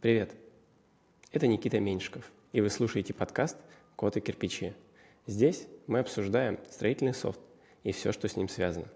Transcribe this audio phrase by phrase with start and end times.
[0.00, 0.34] Привет!
[1.30, 3.58] Это Никита Меньшиков, и вы слушаете подкаст
[3.96, 4.72] «Код и кирпичи».
[5.26, 7.38] Здесь мы обсуждаем строительный софт
[7.82, 8.86] и все, что с ним связано.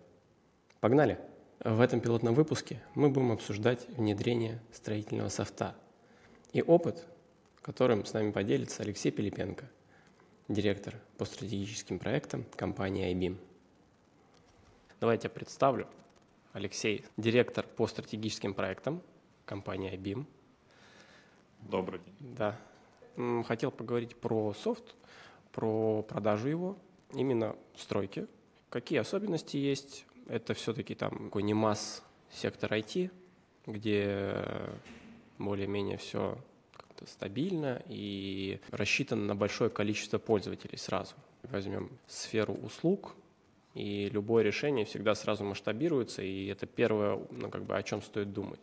[0.80, 1.18] Погнали!
[1.62, 5.76] В этом пилотном выпуске мы будем обсуждать внедрение строительного софта
[6.54, 7.06] и опыт,
[7.60, 9.68] которым с нами поделится Алексей Пилипенко,
[10.48, 13.36] директор по стратегическим проектам компании IBIM.
[15.00, 15.86] Давайте я представлю.
[16.54, 19.02] Алексей, директор по стратегическим проектам
[19.44, 20.24] компании IBIM–
[21.70, 22.34] Добрый день.
[22.36, 22.58] Да.
[23.46, 24.94] Хотел поговорить про софт,
[25.52, 26.76] про продажу его,
[27.12, 28.26] именно в стройке.
[28.70, 30.04] Какие особенности есть?
[30.28, 33.10] Это все-таки там какой не масс сектор IT,
[33.66, 34.44] где
[35.38, 36.38] более-менее все
[36.72, 41.14] как-то стабильно и рассчитано на большое количество пользователей сразу.
[41.44, 43.14] Возьмем сферу услуг,
[43.74, 48.32] и любое решение всегда сразу масштабируется, и это первое, ну, как бы, о чем стоит
[48.32, 48.60] думать.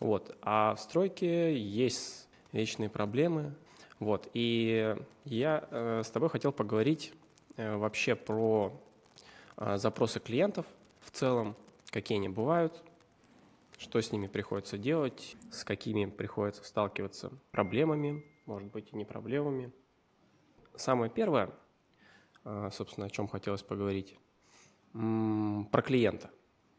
[0.00, 0.36] Вот.
[0.42, 3.54] А в стройке есть вечные проблемы.
[3.98, 4.28] Вот.
[4.32, 7.12] И я э, с тобой хотел поговорить
[7.56, 8.72] э, вообще про
[9.58, 10.66] э, запросы клиентов
[11.00, 11.54] в целом,
[11.90, 12.82] какие они бывают,
[13.78, 19.70] что с ними приходится делать, с какими приходится сталкиваться проблемами, может быть, и не проблемами.
[20.76, 21.50] Самое первое,
[22.44, 24.16] э, собственно, о чем хотелось поговорить,
[24.92, 26.30] про клиента.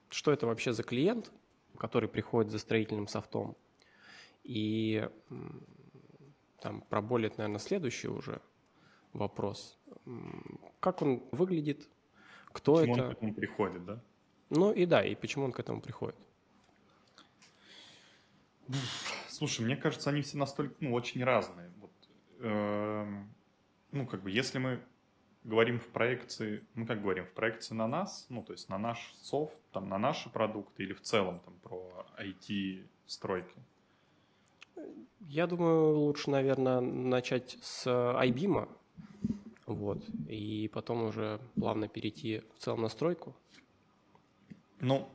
[0.09, 1.31] Что это вообще за клиент?
[1.81, 3.57] Который приходит за строительным софтом.
[4.43, 5.09] И
[6.59, 8.39] там про более, наверное, следующий уже
[9.13, 9.79] вопрос.
[10.79, 11.89] Как он выглядит?
[12.51, 13.03] Кто почему это?
[13.03, 14.03] он к этому приходит, да?
[14.51, 16.19] Ну и да, и почему он к этому приходит?
[19.27, 21.71] Слушай, мне кажется, они все настолько, ну, очень разные.
[21.79, 21.91] Вот,
[22.41, 23.23] э,
[23.91, 24.83] ну, как бы, если мы
[25.43, 29.13] говорим в проекции, мы как говорим, в проекции на нас, ну, то есть на наш
[29.21, 33.55] софт, там, на наши продукты или в целом там про IT-стройки?
[35.27, 38.67] Я думаю, лучше, наверное, начать с IBIM,
[39.65, 43.35] вот, и потом уже плавно перейти в целом на стройку.
[44.79, 45.09] Ну,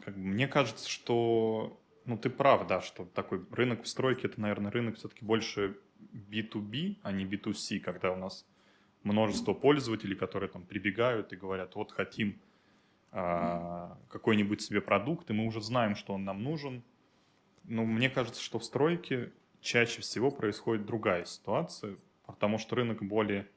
[0.00, 4.40] как бы, мне кажется, что, ну, ты прав, да, что такой рынок в стройке, это,
[4.40, 5.78] наверное, рынок все-таки больше
[6.12, 8.46] B2B, а не B2C, когда у нас
[9.04, 12.38] множество пользователей, которые там прибегают и говорят, вот хотим
[13.10, 16.82] а, какой-нибудь себе продукт, и мы уже знаем, что он нам нужен.
[17.64, 21.96] Но мне кажется, что в стройке чаще всего происходит другая ситуация,
[22.26, 23.48] потому что рынок более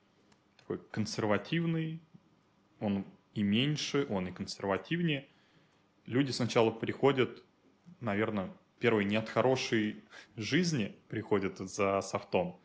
[0.58, 2.00] такой консервативный,
[2.80, 5.28] он и меньше, он и консервативнее.
[6.06, 7.44] Люди сначала приходят,
[8.00, 10.04] наверное, первый не от хорошей
[10.36, 12.60] жизни приходят за софтом,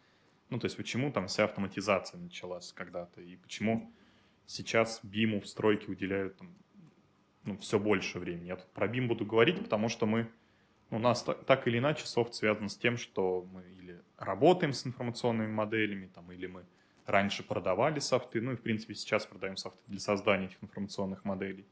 [0.50, 3.90] ну, то есть почему там вся автоматизация началась когда-то, и почему
[4.46, 6.52] сейчас БИМу в стройке уделяют там,
[7.44, 8.48] ну, все больше времени.
[8.48, 10.28] Я тут про БИМ буду говорить, потому что мы,
[10.90, 14.72] ну, у нас так, так или иначе софт связан с тем, что мы или работаем
[14.72, 16.64] с информационными моделями, там, или мы
[17.06, 21.64] раньше продавали софты, ну и, в принципе, сейчас продаем софты для создания этих информационных моделей.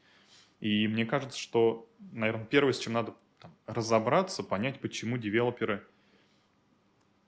[0.60, 5.84] И мне кажется, что, наверное, первое, с чем надо там, разобраться, понять, почему девелоперы–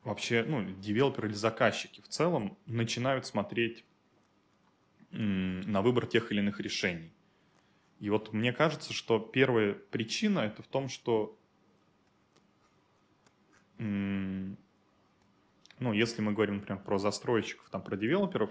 [0.04, 3.84] вообще, ну, девелоперы или заказчики в целом начинают смотреть
[5.10, 7.12] на выбор тех или иных решений.
[7.98, 11.36] И вот мне кажется, что первая причина это в том, что,
[13.78, 14.56] ну,
[15.80, 18.50] если мы говорим, например, про застройщиков, там, про девелоперов,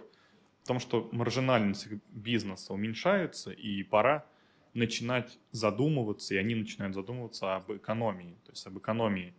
[0.64, 4.26] в том, что маржинальность бизнеса уменьшается, и пора
[4.76, 9.34] начинать задумываться, и они начинают задумываться об экономии, то есть об экономии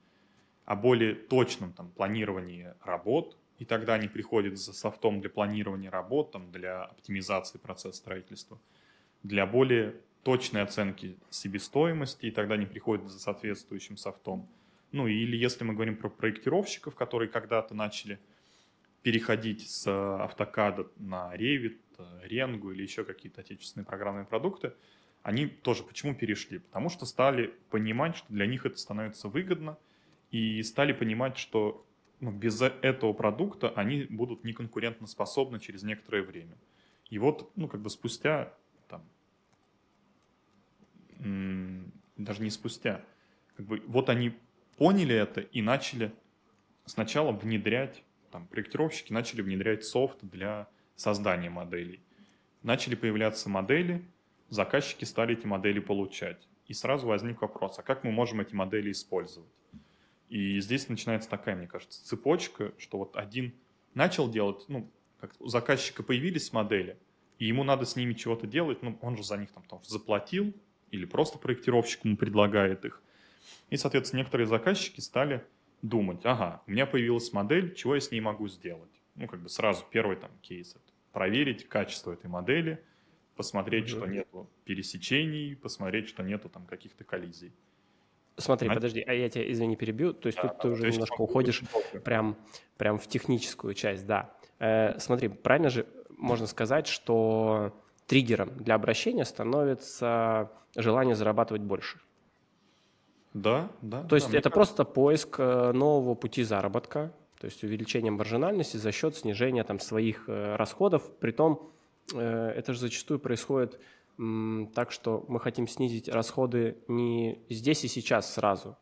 [0.70, 6.30] о более точном там, планировании работ, и тогда они приходят за софтом для планирования работ,
[6.30, 8.56] там, для оптимизации процесса строительства,
[9.24, 14.48] для более точной оценки себестоимости, и тогда они приходят за соответствующим софтом.
[14.92, 18.20] Ну или если мы говорим про проектировщиков, которые когда-то начали
[19.02, 21.80] переходить с автокада на Revit,
[22.22, 24.72] Rengo или еще какие-то отечественные программные продукты,
[25.24, 26.60] они тоже почему перешли?
[26.60, 29.76] Потому что стали понимать, что для них это становится выгодно–
[30.30, 31.86] и стали понимать, что
[32.20, 36.56] ну, без этого продукта они будут неконкурентно способны через некоторое время.
[37.08, 38.54] И вот, ну, как бы спустя,
[38.88, 39.02] там,
[42.16, 43.02] даже не спустя,
[43.56, 44.34] как бы вот они
[44.76, 46.12] поняли это и начали
[46.84, 52.00] сначала внедрять, там, проектировщики начали внедрять софт для создания моделей.
[52.62, 54.04] Начали появляться модели,
[54.50, 56.46] заказчики стали эти модели получать.
[56.66, 59.50] И сразу возник вопрос, а как мы можем эти модели использовать?
[60.30, 63.52] И здесь начинается такая, мне кажется, цепочка, что вот один
[63.94, 64.88] начал делать, ну,
[65.20, 66.96] как у заказчика появились модели,
[67.38, 70.54] и ему надо с ними чего-то делать, ну, он же за них там, там заплатил,
[70.92, 73.02] или просто проектировщик ему предлагает их.
[73.70, 75.44] И, соответственно, некоторые заказчики стали
[75.82, 78.90] думать, ага, у меня появилась модель, чего я с ней могу сделать?
[79.16, 82.82] Ну, как бы сразу первый там кейс это проверить качество этой модели,
[83.34, 83.96] посмотреть, mm-hmm.
[83.96, 87.52] что нету пересечений, посмотреть, что нету там каких-то коллизий.
[88.40, 88.80] Смотри, Знаете?
[88.80, 90.12] подожди, а я тебя, извини, перебью.
[90.12, 91.62] То есть да, тут да, ты уже немножко уходишь
[92.04, 92.36] прям,
[92.76, 94.32] прям в техническую часть, да.
[94.58, 97.74] Э, смотри, правильно же можно сказать, что
[98.06, 102.00] триггером для обращения становится желание зарабатывать больше.
[103.32, 104.02] Да, да.
[104.04, 104.74] То есть да, это кажется.
[104.74, 110.24] просто поиск э, нового пути заработка, то есть увеличение маржинальности за счет снижения там, своих
[110.28, 111.08] э, расходов.
[111.20, 111.70] Притом
[112.12, 113.80] э, это же зачастую происходит
[114.74, 118.76] так, что мы хотим снизить расходы не здесь и сейчас сразу,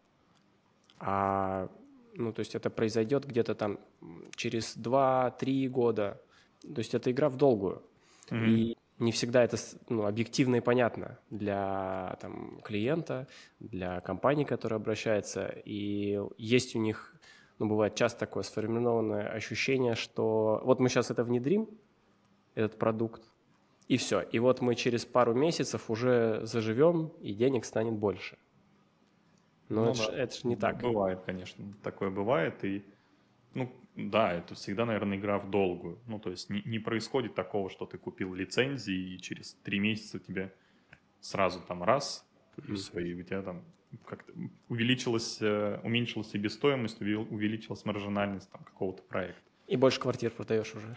[0.99, 1.69] а
[2.14, 3.79] ну, то есть это произойдет где-то там
[4.35, 6.20] через 2-3 года.
[6.62, 7.82] То есть это игра в долгую.
[8.31, 8.46] Mm-hmm.
[8.49, 9.56] И не всегда это
[9.88, 13.29] ну, объективно и понятно для там, клиента,
[13.61, 15.46] для компании, которая обращается.
[15.64, 17.14] И есть у них
[17.61, 21.69] ну, бывает часто такое сформированное ощущение, что вот мы сейчас это внедрим,
[22.55, 23.23] этот продукт,
[23.88, 24.20] и все.
[24.20, 28.38] И вот мы через пару месяцев уже заживем, и денег станет больше.
[29.69, 30.17] Но ну, это, да.
[30.19, 30.81] это не так.
[30.81, 32.62] Бывает, конечно, такое бывает.
[32.64, 32.85] И,
[33.55, 35.99] ну, да, это всегда, наверное, игра в долгую.
[36.06, 40.19] Ну, то есть не, не происходит такого, что ты купил лицензии, и через три месяца
[40.19, 40.55] тебе
[41.20, 42.26] сразу там раз,
[42.67, 43.64] и все, и у тебя там
[44.05, 44.32] как-то
[44.69, 49.47] увеличилась, э, уменьшилась себестоимость, увеличилась маржинальность там, какого-то проекта.
[49.68, 50.96] И больше квартир продаешь уже.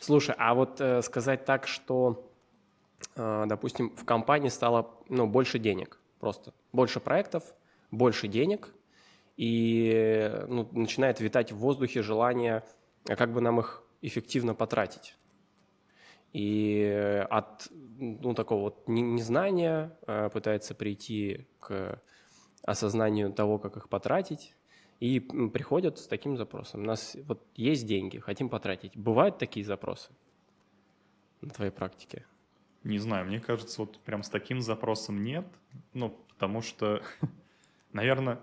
[0.00, 2.32] Слушай, а вот э, сказать так, что,
[3.14, 7.42] э, допустим, в компании стало ну, больше денег, просто больше проектов,
[7.90, 8.74] больше денег,
[9.36, 12.64] и ну, начинает витать в воздухе желание,
[13.06, 15.16] а как бы нам их эффективно потратить.
[16.32, 22.00] И от ну, такого вот незнания э, пытается прийти к
[22.62, 24.56] осознанию того, как их потратить,
[25.04, 26.80] и приходят с таким запросом.
[26.80, 28.96] У нас вот есть деньги, хотим потратить.
[28.96, 30.10] Бывают такие запросы
[31.42, 32.24] на твоей практике?
[32.84, 35.46] Не знаю, мне кажется, вот прям с таким запросом нет,
[35.92, 37.02] ну, потому что,
[37.92, 38.40] наверное,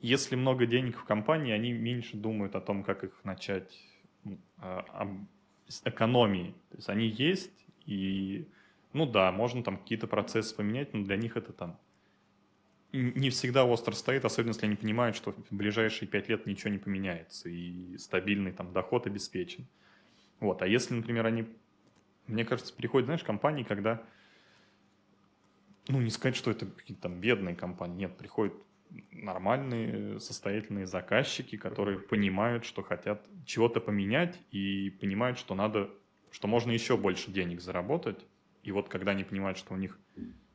[0.00, 3.72] если много денег в компании, они меньше думают о том, как их начать
[4.58, 5.08] а,
[5.68, 6.54] с экономии.
[6.68, 8.46] То есть они есть, и,
[8.92, 11.78] ну да, можно там какие-то процессы поменять, но для них это там
[12.92, 16.78] не всегда остро стоит, особенно если они понимают, что в ближайшие пять лет ничего не
[16.78, 19.66] поменяется, и стабильный там доход обеспечен.
[20.40, 21.46] Вот, а если, например, они,
[22.26, 24.02] мне кажется, приходят, знаешь, компании, когда,
[25.88, 28.54] ну, не сказать, что это какие-то там бедные компании, нет, приходят
[29.10, 35.90] нормальные, состоятельные заказчики, которые понимают, что хотят чего-то поменять и понимают, что надо,
[36.30, 38.26] что можно еще больше денег заработать.
[38.62, 39.98] И вот когда они понимают, что у них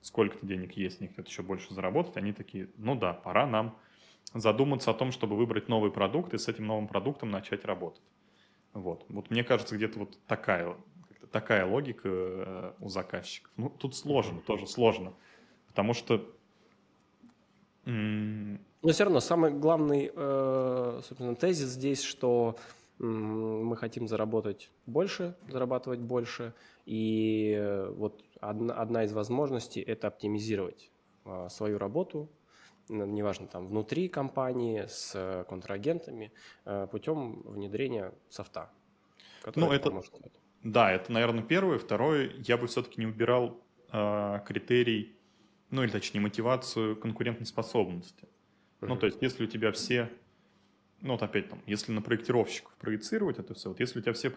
[0.01, 3.77] сколько-то денег есть, они хотят еще больше заработать, они такие, ну да, пора нам
[4.33, 8.03] задуматься о том, чтобы выбрать новый продукт и с этим новым продуктом начать работать.
[8.73, 10.75] Вот, вот мне кажется, где-то вот такая,
[11.31, 13.51] такая логика э, у заказчиков.
[13.57, 15.13] Ну, тут сложно, тоже сложно,
[15.67, 16.25] потому что
[17.85, 22.57] но все равно самый главный, э, собственно, тезис здесь, что
[22.99, 26.53] мы хотим заработать больше, зарабатывать больше,
[26.85, 30.89] и э, вот одна, одна из возможностей– это оптимизировать
[31.25, 32.29] а, свою работу,
[32.89, 36.31] неважно, там, внутри компании, с контрагентами,
[36.65, 38.71] э, путем внедрения софта,
[39.55, 40.13] ну, это, поможет.
[40.63, 41.77] Да, это, наверное, первое.
[41.77, 43.61] Второе, я бы все-таки не убирал
[43.91, 45.17] э, критерий
[45.69, 48.23] ну или точнее мотивацию конкурентоспособности.
[48.81, 48.87] Uh-huh.
[48.87, 50.09] Ну, то есть, если у тебя все,
[51.01, 54.31] ну вот опять там, если на проектировщиков проецировать это все, вот если у тебя все,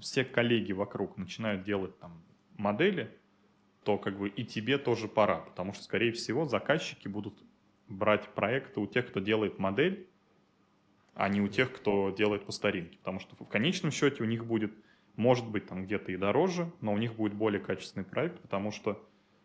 [0.00, 2.22] все коллеги вокруг начинают делать там
[2.56, 3.10] модели,
[3.84, 7.42] то как бы и тебе тоже пора, потому что, скорее всего, заказчики будут
[7.88, 10.08] брать проекты у тех, кто делает модель,
[11.14, 14.46] а не у тех, кто делает по старинке, потому что в конечном счете у них
[14.46, 14.72] будет,
[15.16, 19.02] может быть, там где-то и дороже, но у них будет более качественный проект, потому что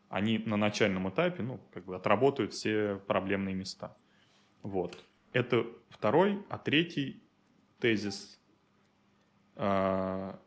[0.09, 3.97] они на начальном этапе, ну, как бы отработают все проблемные места.
[4.63, 5.03] Вот.
[5.37, 7.21] Это второй, а третий
[7.79, 8.41] тезис.
[9.55, 10.41] А,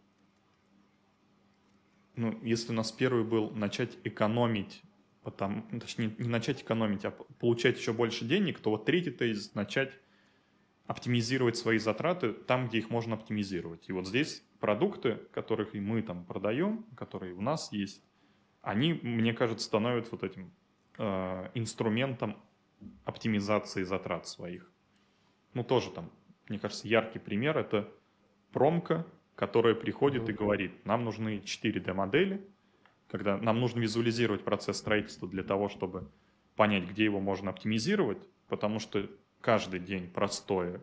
[2.17, 4.83] ну, если у нас первый был начать экономить,
[5.23, 9.55] потом, ну, точнее, не начать экономить, а получать еще больше денег, то вот третий тезис
[9.55, 9.93] начать
[10.89, 13.89] оптимизировать свои затраты там, где их можно оптимизировать.
[13.89, 18.03] И вот здесь продукты, которых мы там продаем, которые у нас есть,
[18.61, 20.53] они, мне кажется, становятся вот этим
[20.99, 22.43] э, инструментом
[23.05, 24.69] оптимизации затрат своих.
[25.55, 26.11] Ну, тоже там,
[26.49, 27.89] мне кажется, яркий пример– это
[28.53, 32.47] промка, которая приходит и говорит, нам нужны 4D-модели,
[33.09, 36.09] когда нам нужно визуализировать процесс строительства для того, чтобы
[36.57, 39.09] понять, где его можно оптимизировать, потому что
[39.41, 40.81] каждый день простое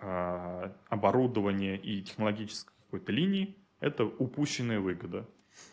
[0.00, 5.26] э, оборудование и технологической какой-то линии– это упущенная выгода.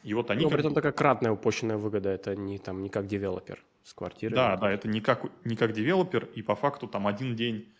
[0.03, 0.43] И вот они...
[0.43, 4.35] Но при этом такая кратная упущенная выгода, это не, там, не как девелопер с квартиры.
[4.35, 7.71] Да, да, это не как, не как девелопер, и по факту там один день,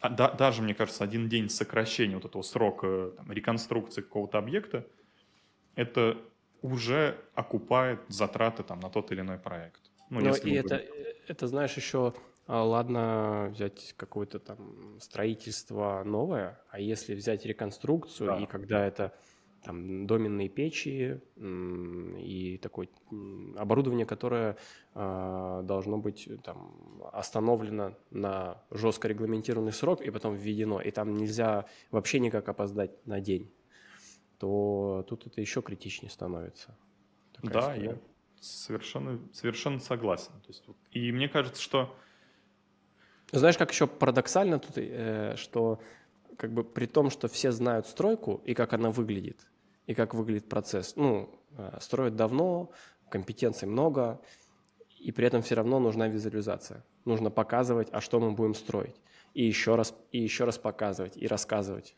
[0.00, 4.84] а, да, даже, мне кажется, один день сокращения вот этого срока там, реконструкции какого-то объекта,
[5.76, 6.18] это
[6.62, 9.80] уже окупает затраты там, на тот или иной проект.
[10.10, 10.84] Ну, Но и это,
[11.28, 12.12] это, знаешь, еще
[12.48, 18.38] а, ладно взять какое-то там строительство новое, а если взять реконструкцию, да.
[18.38, 19.14] и когда это
[19.64, 22.88] там доменные печи и такое
[23.56, 24.56] оборудование, которое
[24.94, 31.64] э, должно быть там остановлено на жестко регламентированный срок и потом введено, и там нельзя
[31.90, 33.50] вообще никак опоздать на день,
[34.38, 36.76] то тут это еще критичнее становится.
[37.42, 37.84] Да, история.
[37.84, 37.98] я
[38.40, 40.32] совершенно, совершенно согласен.
[40.42, 41.94] То есть, и мне кажется, что...
[43.32, 45.80] Знаешь, как еще парадоксально тут, э, что
[46.36, 49.46] как бы при том, что все знают стройку и как она выглядит,
[49.86, 50.96] и как выглядит процесс.
[50.96, 52.70] Ну, э, строят давно,
[53.08, 54.20] компетенций много,
[54.98, 56.84] и при этом все равно нужна визуализация.
[57.04, 58.96] Нужно показывать, а что мы будем строить.
[59.34, 61.96] И еще раз, и еще раз показывать, и рассказывать.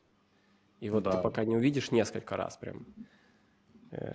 [0.81, 1.13] И вот да.
[1.13, 2.87] ты пока не увидишь несколько раз прям,
[3.93, 4.15] э,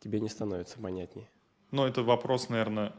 [0.00, 1.28] тебе не становится понятнее.
[1.70, 2.94] Ну, это вопрос, наверное,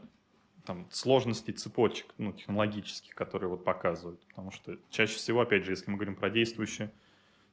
[0.64, 4.20] там, сложностей цепочек, ну, технологических, которые вот показывают.
[4.28, 6.90] Потому что чаще всего, опять же, если мы говорим про действующие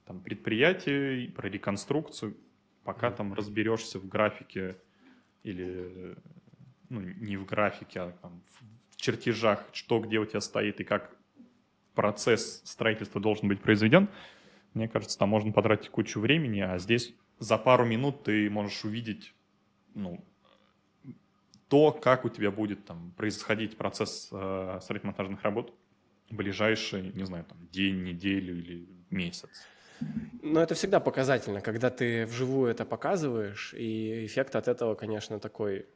[0.07, 2.37] там, предприятие, про реконструкцию,
[2.83, 4.77] пока там разберешься в графике
[5.43, 6.15] или
[6.89, 8.41] ну, не в графике, а там,
[8.89, 11.15] в чертежах, что где у тебя стоит и как
[11.93, 14.07] процесс строительства должен быть произведен,
[14.73, 19.33] мне кажется, там можно потратить кучу времени, а здесь за пару минут ты можешь увидеть
[19.93, 20.23] ну,
[21.67, 25.73] то, как у тебя будет там, происходить процесс э, строительно-монтажных работ
[26.29, 29.49] в ближайший, не знаю, там, день, неделю или месяц.
[30.41, 35.87] Но это всегда показательно, когда ты вживую это показываешь, и эффект от этого, конечно, такой,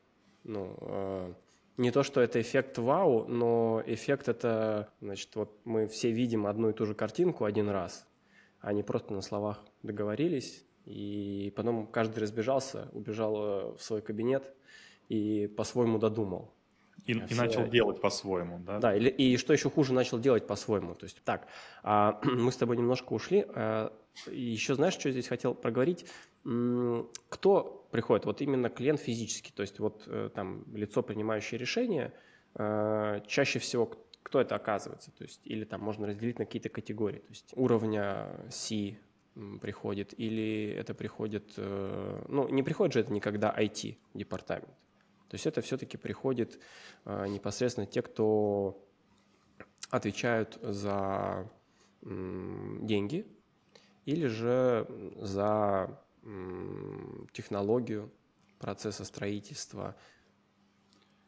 [0.44, 1.34] ну, э,
[1.78, 6.70] не то, что это эффект вау, но эффект это, значит, вот мы все видим одну
[6.70, 8.08] и ту же картинку один раз,
[8.60, 14.52] а не просто на словах договорились, и потом каждый разбежался, убежал э, в свой кабинет
[15.10, 16.54] и по-своему додумал.
[17.06, 18.80] И, и начал делать по-своему, да?
[18.80, 20.94] Да, и, и что еще хуже, начал делать по-своему.
[20.94, 21.48] То есть так,
[21.84, 23.46] а, мы с тобой немножко ушли.
[23.50, 23.92] А,
[24.30, 26.06] еще знаешь, что здесь хотел проговорить?
[26.44, 28.26] Кто приходит?
[28.26, 32.14] Вот именно клиент физический, то есть вот э, там лицо, принимающее решение,
[32.56, 33.92] а, чаще всего
[34.24, 35.12] кто это оказывается?
[35.12, 38.98] То есть или там можно разделить на какие-то категории, то есть уровня C
[39.62, 44.74] приходит, или это приходит, э, ну не приходит же это никогда IT-департамент.
[45.32, 46.60] То есть это все-таки приходит
[47.06, 48.86] э, непосредственно те, кто
[49.90, 51.50] отвечают за
[52.02, 53.26] деньги
[54.04, 54.86] или же
[55.16, 56.04] за
[57.32, 58.12] технологию
[58.60, 59.96] процесса строительства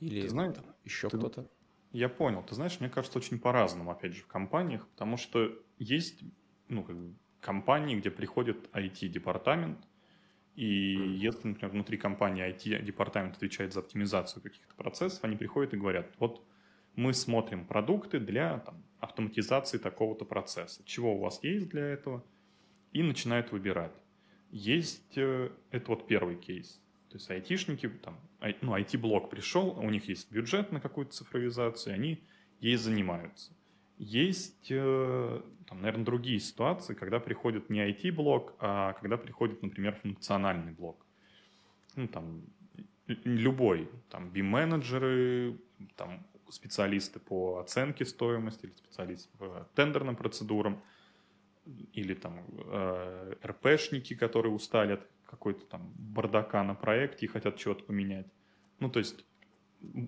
[0.01, 1.49] или знаешь, там, еще ты, кто-то.
[1.93, 2.43] Я понял.
[2.43, 6.25] Ты знаешь, мне кажется, очень по-разному, опять же, в компаниях, потому что есть
[6.67, 9.87] ну, как бы компании, где приходит IT-департамент,
[10.55, 16.11] и если, например, внутри компании IT-департамент отвечает за оптимизацию каких-то процессов, они приходят и говорят,
[16.19, 16.45] вот
[16.95, 20.83] мы смотрим продукты для там, автоматизации такого-то процесса.
[20.85, 22.23] Чего у вас есть для этого?
[22.91, 23.95] И начинают выбирать.
[24.51, 26.79] Есть, э, это вот первый кейс.
[27.09, 28.19] То есть айтишники, там,
[28.61, 32.23] ну, IT-блок пришел, у них есть бюджет на какую-то цифровизацию, они
[32.59, 33.51] ей занимаются.
[33.97, 40.71] Есть, э, там, наверное, другие ситуации, когда приходит не IT-блок, а когда приходит, например, функциональный
[40.71, 41.05] блок.
[41.95, 42.41] Ну, там,
[43.07, 45.57] любой, там, BIM-менеджеры,
[45.95, 50.81] там, специалисты по оценке стоимости или специалисты по тендерным процедурам,
[51.93, 57.83] или там э, РПшники, которые устали от какой-то там бардака на проекте и хотят чего-то
[57.83, 58.27] поменять.
[58.79, 59.25] Ну, то есть,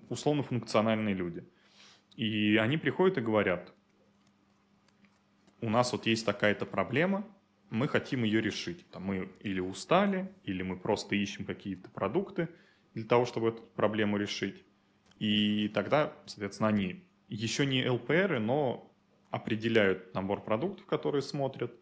[0.08, 1.44] условно функциональные люди.
[2.14, 3.72] И они приходят и говорят,
[5.60, 7.26] у нас вот есть такая-то проблема,
[7.70, 8.88] мы хотим ее решить.
[8.90, 12.48] Там мы или устали, или мы просто ищем какие-то продукты
[12.94, 14.64] для того, чтобы эту проблему решить.
[15.18, 18.92] И тогда, соответственно, они еще не ЛПРы, но
[19.30, 21.74] определяют набор продуктов, которые смотрят.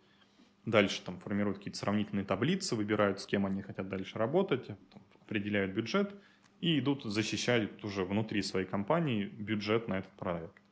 [0.64, 5.72] Дальше там формируют какие-то сравнительные таблицы, выбирают, с кем они хотят дальше работать, там, определяют
[5.72, 6.14] бюджет
[6.60, 10.63] и идут защищать уже внутри своей компании бюджет на этот проект.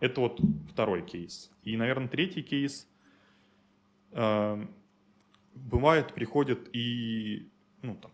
[0.00, 0.40] Это вот
[0.70, 1.50] второй кейс.
[1.64, 2.88] И, наверное, третий кейс.
[4.12, 4.64] Э,
[5.54, 7.48] бывает, приходят и
[7.82, 8.10] ну, там,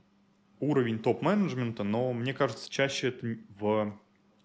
[0.60, 3.98] уровень топ-менеджмента, но мне кажется, чаще это в,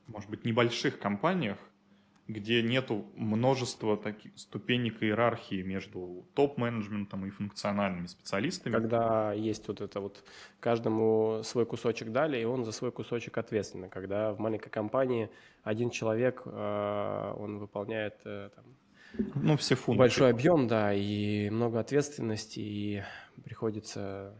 [0.07, 1.57] может быть, небольших компаниях,
[2.29, 8.73] где нету множества таких ступенек иерархии между топ-менеджментом и функциональными специалистами.
[8.73, 10.23] Когда есть вот это вот,
[10.59, 13.89] каждому свой кусочек дали, и он за свой кусочек ответственный.
[13.89, 15.31] Когда в маленькой компании
[15.63, 18.65] один человек, э, он выполняет э, там,
[19.33, 19.97] ну, все функции.
[19.97, 23.03] большой объем, да, и много ответственности, и
[23.43, 24.35] приходится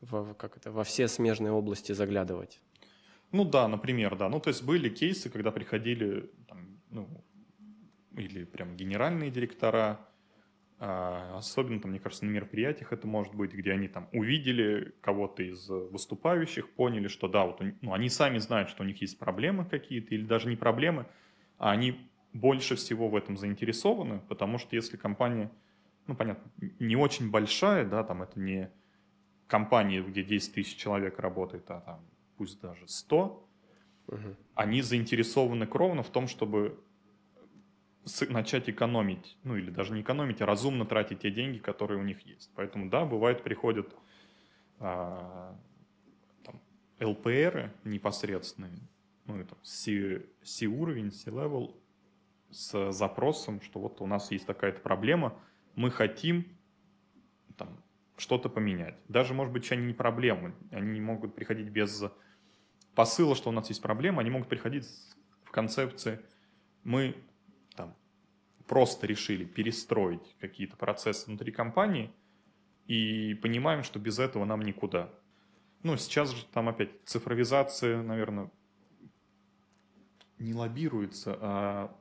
[0.00, 2.62] во, как это, во все смежные области заглядывать.
[3.32, 4.30] Ну да, например, да.
[4.30, 7.08] Ну то есть были кейсы, когда приходили там, ну,
[8.16, 10.00] или прям генеральные директора,
[10.78, 15.42] а, особенно, там, мне кажется, на мероприятиях это может быть, где они там увидели кого-то
[15.42, 19.64] из выступающих, поняли, что да, вот ну, они сами знают, что у них есть проблемы
[19.64, 21.06] какие-то, или даже не проблемы,
[21.58, 25.50] а они больше всего в этом заинтересованы, потому что если компания,
[26.06, 28.70] ну, понятно, не очень большая, да, там это не
[29.46, 32.00] компания, где 10 тысяч человек работает, а там
[32.36, 33.48] пусть даже 100,
[34.08, 34.36] угу.
[34.54, 36.78] они заинтересованы кровно в том, чтобы
[38.28, 42.20] начать экономить, ну или даже не экономить, а разумно тратить те деньги, которые у них
[42.26, 42.50] есть.
[42.56, 43.94] Поэтому да, бывает приходят
[44.80, 45.56] а,
[46.42, 46.60] там,
[47.00, 48.72] ЛПР непосредственные,
[49.26, 51.76] ну это C-уровень, C-level,
[52.50, 55.38] с запросом, что вот у нас есть такая-то проблема,
[55.74, 56.44] мы хотим
[57.56, 57.82] там,
[58.16, 58.96] что-то поменять.
[59.08, 62.04] Даже, может быть, они не проблемы, они не могут приходить без
[62.94, 64.86] посыла, что у нас есть проблема, они могут приходить
[65.44, 66.20] в концепции
[66.84, 67.16] мы
[67.76, 67.94] там,
[68.66, 72.12] просто решили перестроить какие-то процессы внутри компании
[72.86, 75.10] и понимаем, что без этого нам никуда.
[75.82, 78.50] Ну, сейчас же там опять цифровизация, наверное,
[80.38, 81.96] не лоббируется, а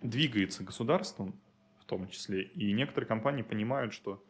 [0.00, 1.38] двигается государством
[1.80, 2.44] в том числе.
[2.44, 4.22] И некоторые компании понимают, что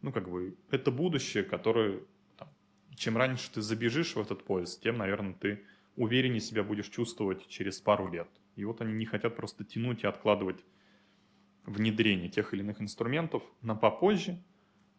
[0.00, 2.02] ну, как бы, это будущее, которое
[2.96, 5.64] чем раньше ты забежишь в этот поезд, тем, наверное, ты
[5.96, 8.28] увереннее себя будешь чувствовать через пару лет.
[8.56, 10.64] И вот они не хотят просто тянуть и откладывать
[11.64, 14.42] внедрение тех или иных инструментов на попозже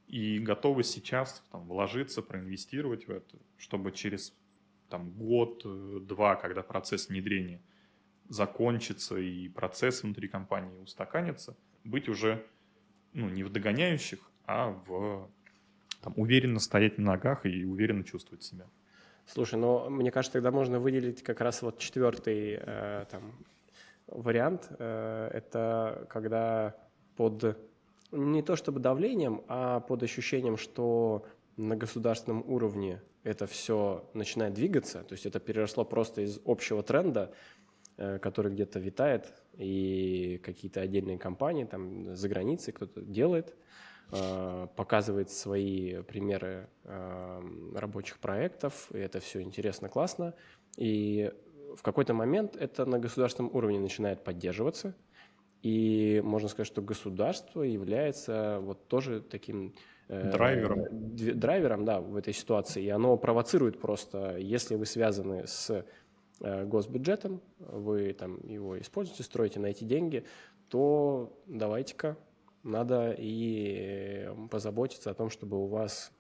[0.08, 4.34] и готовы сейчас там, вложиться, проинвестировать в это, чтобы через
[4.90, 7.62] там, год-два, когда процесс внедрения
[8.30, 12.46] закончится и процесс внутри компании устаканится, быть уже
[13.14, 15.30] ну, не в догоняющих, а в
[16.04, 18.66] там, уверенно стоять на ногах и уверенно чувствовать себя.
[19.26, 23.34] Слушай, ну мне кажется, тогда можно выделить как раз вот четвертый э, там,
[24.08, 24.68] вариант.
[24.80, 26.76] Э, это когда
[27.16, 27.58] под
[28.12, 31.26] не то чтобы давлением, а под ощущением, что
[31.58, 37.34] на государственном уровне это все начинает двигаться, то есть это переросло просто из общего тренда,
[37.98, 43.56] э, который где-то витает, и какие-то отдельные компании там за границей кто-то делает,
[44.76, 50.34] показывает свои примеры эм, рабочих проектов, и это все интересно, классно.
[50.78, 51.32] И
[51.76, 54.96] в какой-то момент это на государственном уровне начинает поддерживаться,
[55.64, 59.74] и можно сказать, что государство является вот тоже таким
[60.10, 60.86] э, драйвером.
[60.92, 62.84] драйвером, да, в этой ситуации.
[62.84, 65.86] И оно провоцирует просто, если вы связаны с
[66.42, 70.26] э, госбюджетом, вы там его используете, строите на эти деньги,
[70.68, 72.18] то давайте-ка
[72.64, 76.12] надо и позаботиться о том, чтобы у вас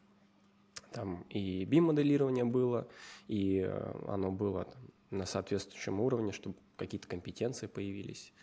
[0.91, 2.87] там и BIM-моделирование было,
[3.27, 8.33] и э, оно было там, на соответствующем уровне, чтобы какие-то компетенции появились.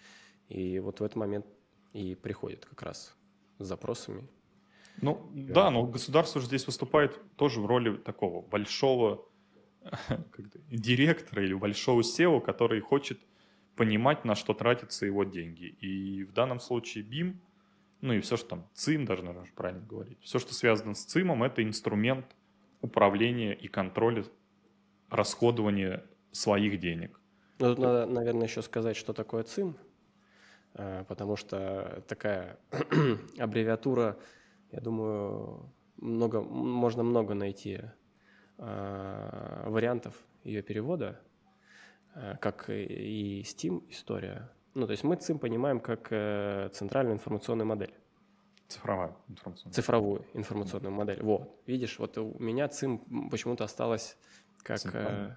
[0.48, 1.46] И вот в этот момент
[1.92, 3.14] и приходит как раз
[3.58, 4.28] с запросами.
[5.00, 9.24] Ну да, да но государство же здесь выступает тоже в роли такого большого
[10.70, 13.20] директора или большого SEO, который хочет
[13.76, 15.66] понимать, на что тратятся его деньги.
[15.66, 17.36] И в данном случае BIM–
[18.00, 21.42] ну и все, что там ЦИМ, даже, наверное, правильно говорить, все, что связано с ЦИМом,
[21.42, 22.26] это инструмент
[22.80, 24.24] управления и контроля
[25.10, 27.20] расходования своих денег.
[27.58, 29.76] Ну, тут надо, наверное, еще сказать, что такое ЦИМ,
[30.74, 32.58] э, потому что такая
[33.38, 34.18] аббревиатура,
[34.72, 37.80] я думаю, много, можно много найти
[38.56, 41.20] э, вариантов ее перевода,
[42.14, 47.66] э, как и Steam история, ну, то есть мы ЦИМ понимаем как э, центральную информационную
[47.66, 47.94] модель.
[48.68, 49.74] Цифровая информационная.
[49.74, 51.22] Цифровую информационную модель.
[51.22, 54.16] Вот, видишь, вот у меня ЦИМ почему-то осталось
[54.62, 54.94] как...
[54.94, 55.36] Э,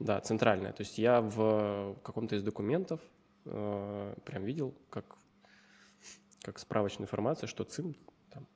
[0.00, 0.72] да, центральная.
[0.72, 3.00] То есть я в каком-то из документов
[3.44, 5.16] э, прям видел, как,
[6.42, 7.94] как справочная информация, что ЦИМ
[8.30, 8.46] там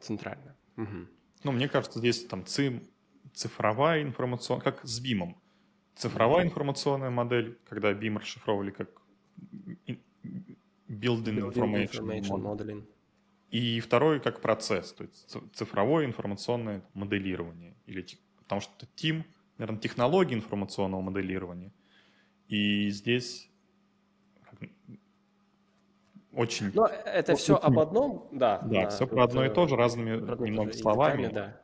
[0.00, 0.56] центральная.
[0.76, 1.06] Угу.
[1.44, 2.82] Ну, мне кажется, здесь там ЦИМ,
[3.34, 5.40] цифровая информационная, как с БИМом.
[5.94, 8.88] Цифровая информационная модель, когда BIM расшифровывали как
[9.86, 9.98] Building,
[10.88, 12.84] Building Information, information Modeling.
[13.50, 17.74] И второй как процесс, то есть цифровое информационное моделирование.
[17.86, 18.06] Или,
[18.38, 19.24] потому что TIM,
[19.58, 21.72] наверное, технологии информационного моделирования.
[22.48, 23.50] И здесь
[26.32, 26.70] очень...
[26.74, 28.60] Но это все об одном, да.
[28.64, 30.10] Да, все про одно и то же, разными
[30.44, 31.26] немного словами.
[31.26, 31.60] да.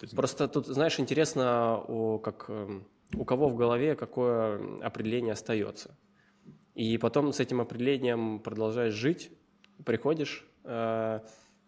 [0.00, 0.14] Есть...
[0.16, 5.96] Просто тут, знаешь, интересно, у, как, эм, у кого в голове какое определение остается.
[6.74, 9.32] И потом с этим определением продолжаешь жить,
[9.84, 11.20] приходишь э,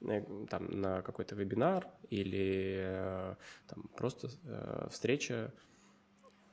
[0.03, 3.35] э, там, на какой-то вебинар или э,
[3.67, 5.53] там, просто э, встреча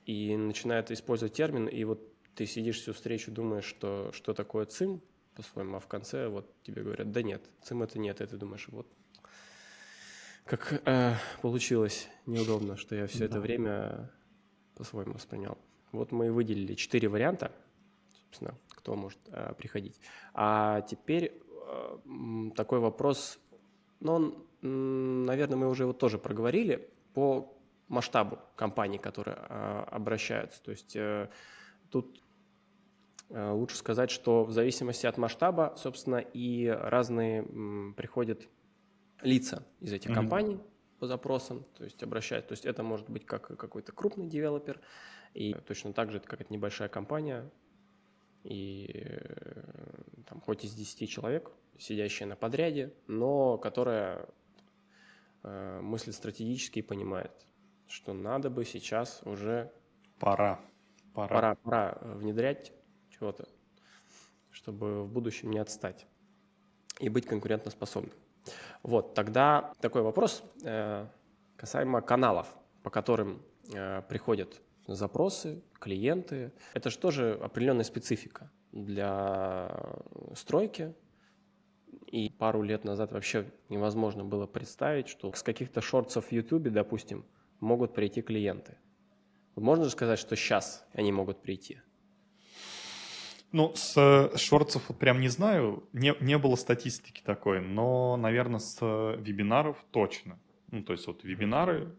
[0.06, 2.02] и начинает использовать термин, и вот
[2.34, 5.02] ты сидишь всю встречу, думаешь, что, что такое ЦИМ
[5.36, 8.68] по-своему, а в конце вот тебе говорят, да нет, ЦИМ это нет, и ты думаешь,
[8.70, 8.88] вот
[10.46, 13.26] как э, получилось неудобно, что я все да.
[13.26, 14.12] это время
[14.78, 15.58] по-своему воспринял.
[15.92, 17.52] Вот мы выделили четыре варианта–
[18.28, 20.00] собственно, кто может э, приходить.
[20.34, 23.40] А теперь э, такой вопрос,
[24.00, 30.62] ну, он, наверное, мы уже его тоже проговорили по масштабу компаний, которые э, обращаются.
[30.62, 31.30] То есть э,
[31.90, 32.22] тут
[33.30, 38.48] э, лучше сказать, что в зависимости от масштаба, собственно, и разные м, приходят
[39.22, 40.16] лица из этих mm-hmm.
[40.16, 40.60] компаний
[41.00, 42.48] по запросам, то есть обращать.
[42.48, 44.82] То есть это может быть как какой-то крупный девелопер,
[45.34, 47.50] и точно так же, это небольшая компания,
[48.44, 49.64] и э,
[50.28, 54.28] там, хоть из 10 человек, сидящая на подряде, но которая
[55.44, 57.32] э, мыслит стратегически и понимает,
[57.88, 59.72] что надо бы сейчас уже...
[60.20, 60.60] Пора.
[61.14, 62.72] Пора, пора, пора внедрять
[63.10, 63.48] чего-то,
[64.52, 66.06] чтобы в будущем не отстать
[67.00, 68.14] и быть конкурентоспособным.
[68.84, 71.06] Вот, тогда такой вопрос э,
[71.56, 72.48] касаемо каналов,
[72.84, 73.42] по которым
[73.74, 76.54] э, приходят запросы, клиенты.
[76.74, 79.72] Это же тоже определенная специфика для
[80.36, 80.94] стройки.
[82.08, 87.26] И пару лет назад вообще невозможно было представить, что с каких-то шортсов в YouTube, допустим,
[87.60, 88.78] могут прийти клиенты.
[89.56, 91.82] Можно же сказать, что сейчас они могут прийти?
[93.52, 98.60] Ну, с э, шортсов вот прям не знаю, не, не было статистики такой, но, наверное,
[98.60, 98.80] с
[99.18, 100.38] вебинаров точно.
[100.72, 101.96] Ну, то есть вот вебинары,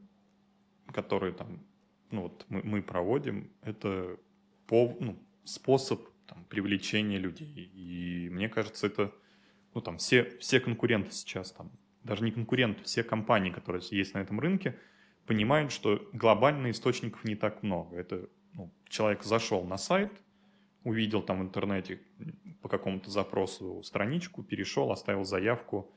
[0.93, 1.61] которые там
[2.11, 4.17] ну, вот мы, мы проводим, это
[4.67, 7.71] по, ну, способ там, привлечения людей.
[7.75, 9.13] И мне кажется, это
[9.75, 11.71] ну, там, все, все конкуренты сейчас, там,
[12.05, 14.79] даже не конкуренты, все компании, которые есть на этом рынке,
[15.27, 17.97] понимают, что глобально источников не так много.
[17.97, 20.13] Это ну, человек зашел на сайт,
[20.85, 22.01] увидел там в интернете
[22.63, 25.93] по какому-то запросу страничку, перешел, оставил заявку,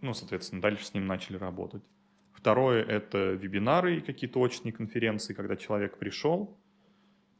[0.00, 1.82] ну, соответственно, дальше с ним начали работать.
[2.32, 6.56] Второе– это вебинары и какие-то очные конференции, когда человек пришел,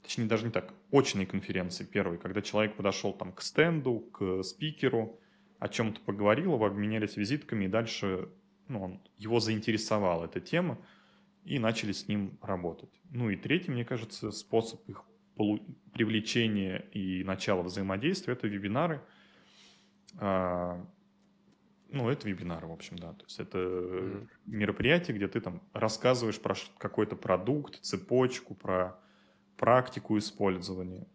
[0.02, 5.20] точнее даже не так, очные конференции первые, когда человек подошел там к стенду, к спикеру,
[5.60, 8.28] о чем-то поговорил, вы обменялись визитками, и дальше
[8.68, 10.78] ну, он, его заинтересовала эта тема,
[11.44, 12.90] и начали с ним работать.
[13.10, 15.04] Ну и третий, мне кажется, способ их
[15.92, 19.00] привлечения и начала взаимодействия– это вебинары.
[20.18, 20.84] А,
[21.88, 23.12] ну, это вебинары, в общем, да.
[23.12, 24.28] То есть это mm-hmm.
[24.46, 28.98] мероприятие, где ты там рассказываешь про какой-то продукт, цепочку, про
[29.56, 31.06] практику использования.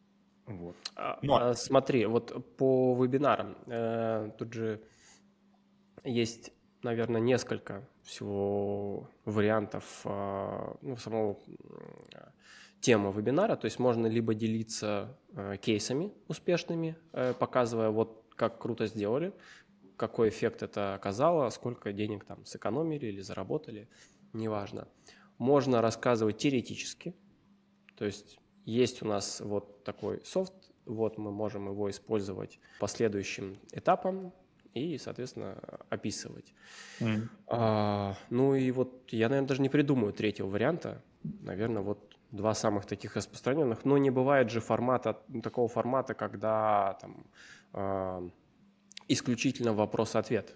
[0.46, 0.76] Вот.
[0.96, 1.54] А, ну, а...
[1.54, 4.82] Смотри, вот по вебинарам э, тут же
[6.04, 11.40] есть, наверное, несколько всего вариантов э, ну, самого
[12.84, 13.56] темы вебинара.
[13.56, 19.34] То есть можно либо делиться э, кейсами успешными, э, показывая вот как круто сделали,
[19.96, 23.88] какой эффект это оказало, сколько денег там сэкономили или заработали,
[24.34, 24.88] неважно.
[25.38, 27.16] Можно рассказывать теоретически,
[27.96, 30.54] то есть есть у нас вот такой софт,
[30.86, 34.34] вот мы можем его использовать по следующим этапам
[34.74, 35.58] и, соответственно,
[35.90, 36.54] описывать.
[37.00, 37.30] Mm.
[37.48, 41.02] А, ну и вот я, наверное, даже не придумаю третьего варианта.
[41.24, 43.86] Наверное, вот два самых таких распространенных.
[43.86, 47.26] Но не бывает же формата, такого формата, когда там
[47.72, 48.28] а,
[49.08, 50.56] исключительно вопрос-ответ.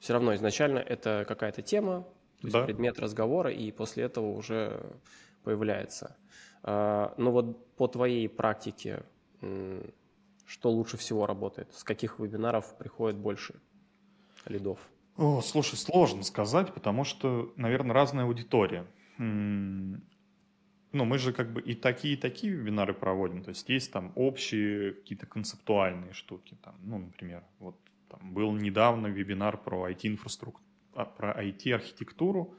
[0.00, 2.02] Все равно изначально это какая-то тема,
[2.40, 2.64] то есть да.
[2.64, 4.84] предмет разговора, и после этого уже
[5.44, 6.16] появляется.
[6.64, 9.04] А, но вот по твоей практике,
[10.46, 11.72] что лучше всего работает?
[11.72, 13.54] С каких вебинаров приходит больше
[14.46, 14.80] лидов?
[15.16, 18.84] О, слушай, сложно сказать, потому что, наверное, разная аудитория
[20.94, 23.42] ну, мы же как бы и такие, и такие вебинары проводим.
[23.42, 26.56] То есть есть там общие какие-то концептуальные штуки.
[26.62, 27.76] Там, ну, например, вот
[28.08, 32.54] там был недавно вебинар про IT-инфраструктуру, а, про IT-архитектуру.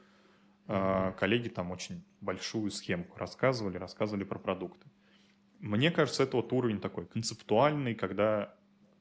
[0.67, 1.17] Mm-hmm.
[1.17, 4.87] Коллеги там очень большую схемку рассказывали, рассказывали про продукты.
[5.59, 8.53] Мне кажется, это вот уровень такой концептуальный, когда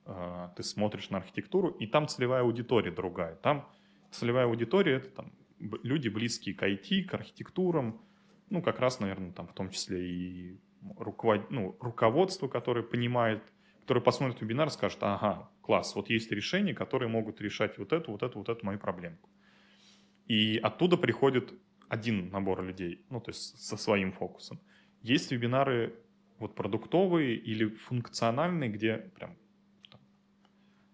[0.07, 3.35] э, ты смотришь на архитектуру, и там целевая аудитория другая.
[3.37, 3.69] Там
[4.11, 8.01] целевая аудитория— это там люди, близкие к IT, к архитектурам,
[8.51, 10.61] ну, как раз, наверное, там в том числе и
[10.97, 11.51] руковод...
[11.51, 13.43] ну, руководство, которое понимает,
[13.81, 18.23] которое посмотрит вебинар, скажет, ага, класс, вот есть решения, которые могут решать вот эту, вот
[18.23, 19.31] эту, вот эту мою проблемку.
[20.27, 21.53] И оттуда приходит
[21.89, 24.61] один набор людей, ну, то есть со своим фокусом.
[25.03, 25.95] Есть вебинары
[26.39, 29.37] вот продуктовые или функциональные, где прям
[29.91, 30.01] там,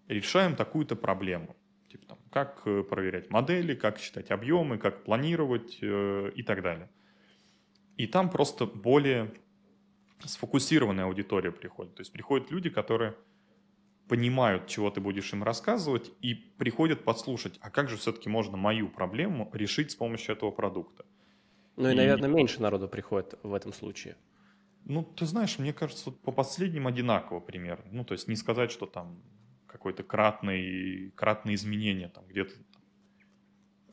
[0.07, 1.55] решаем такую-то проблему.
[1.89, 6.89] Типа там, как э, проверять модели, как считать объемы, как планировать э, и так далее.
[7.97, 9.33] И там просто более
[10.23, 11.95] сфокусированная аудитория приходит.
[11.95, 13.15] То есть приходят люди, которые
[14.07, 18.89] понимают, чего ты будешь им рассказывать, и приходят подслушать, а как же все-таки можно мою
[18.89, 21.05] проблему решить с помощью этого продукта.
[21.77, 24.17] Ну и, и, наверное, меньше народу приходит в этом случае.
[24.83, 27.85] Ну, ты знаешь, мне кажется, по последним одинаково примерно.
[27.91, 29.21] Ну, то есть не сказать, что там
[29.67, 32.53] какое-то кратное, кратное изменение, там где-то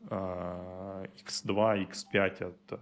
[0.09, 2.79] x2, x5 от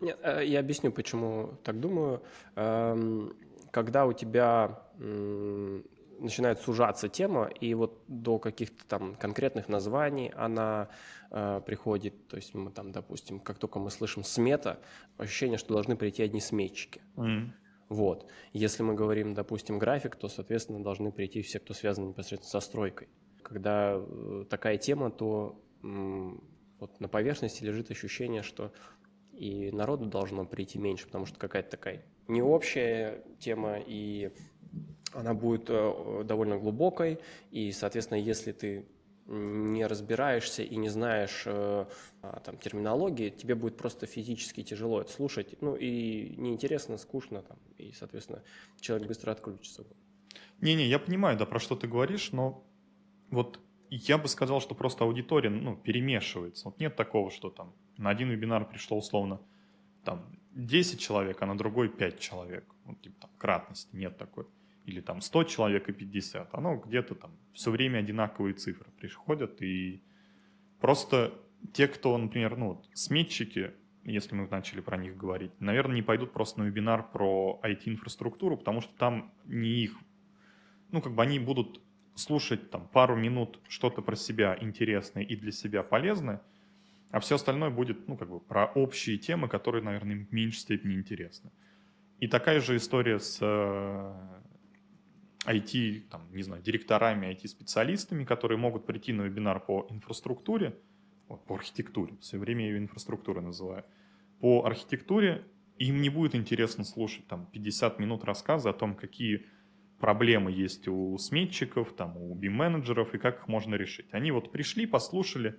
[0.00, 2.22] нет, э, я объясню, почему так думаю.
[2.56, 3.36] Эм,
[3.70, 4.82] когда у тебя
[6.20, 10.88] начинает сужаться тема, и вот до каких-то там конкретных названий она
[11.30, 14.80] э, приходит, то есть мы там, допустим, как только мы слышим смета,
[15.16, 17.00] ощущение, что должны прийти одни сметчики.
[17.16, 17.50] Mm.
[17.88, 18.26] Вот.
[18.52, 23.08] Если мы говорим, допустим, график, то, соответственно, должны прийти все, кто связан непосредственно со стройкой.
[23.42, 26.30] Когда э, такая тема, то э,
[26.80, 28.72] вот на поверхности лежит ощущение, что
[29.38, 34.30] и народу должно прийти меньше, потому что какая-то такая не общая тема, и
[35.12, 37.18] она будет э, довольно глубокой,
[37.50, 38.86] и, соответственно, если ты
[39.26, 41.84] не разбираешься и не знаешь э,
[42.22, 47.58] а, там, терминологии, тебе будет просто физически тяжело это слушать, ну и неинтересно, скучно, там,
[47.76, 48.42] и, соответственно,
[48.80, 49.84] человек быстро отключится.
[50.60, 52.66] Не-не, я понимаю, да, про что ты говоришь, но
[53.30, 56.66] вот я бы сказал, что просто аудитория ну, перемешивается.
[56.66, 59.40] Вот нет такого, что там на один вебинар пришло условно
[60.04, 62.64] там 10 человек, а на другой 5 человек.
[62.84, 64.46] Вот, типа там кратности нет такой.
[64.84, 66.54] Или там 100 человек и 50.
[66.54, 69.60] Оно где-то там все время одинаковые цифры приходят.
[69.62, 70.02] И
[70.80, 71.34] просто
[71.72, 73.72] те, кто, например, ну, вот, сметчики,
[74.04, 78.80] если мы начали про них говорить, наверное, не пойдут просто на вебинар про IT-инфраструктуру, потому
[78.80, 79.96] что там не их,
[80.90, 81.82] ну, как бы они будут
[82.18, 86.42] слушать там пару минут что-то про себя интересное и для себя полезное,
[87.10, 90.94] а все остальное будет, ну, как бы про общие темы, которые, наверное, в меньшей степени
[90.94, 91.50] интересны.
[92.20, 93.40] И такая же история с
[95.46, 100.76] IT, э, там, не знаю, директорами, IT-специалистами, которые могут прийти на вебинар по инфраструктуре,
[101.28, 103.84] по архитектуре, все время я ее инфраструктурой называю,
[104.40, 105.44] по архитектуре
[105.78, 109.46] им не будет интересно слушать там 50 минут рассказа о том, какие
[109.98, 114.06] проблемы есть у сметчиков, там, у BIM-менеджеров и как их можно решить.
[114.12, 115.58] Они вот пришли, послушали,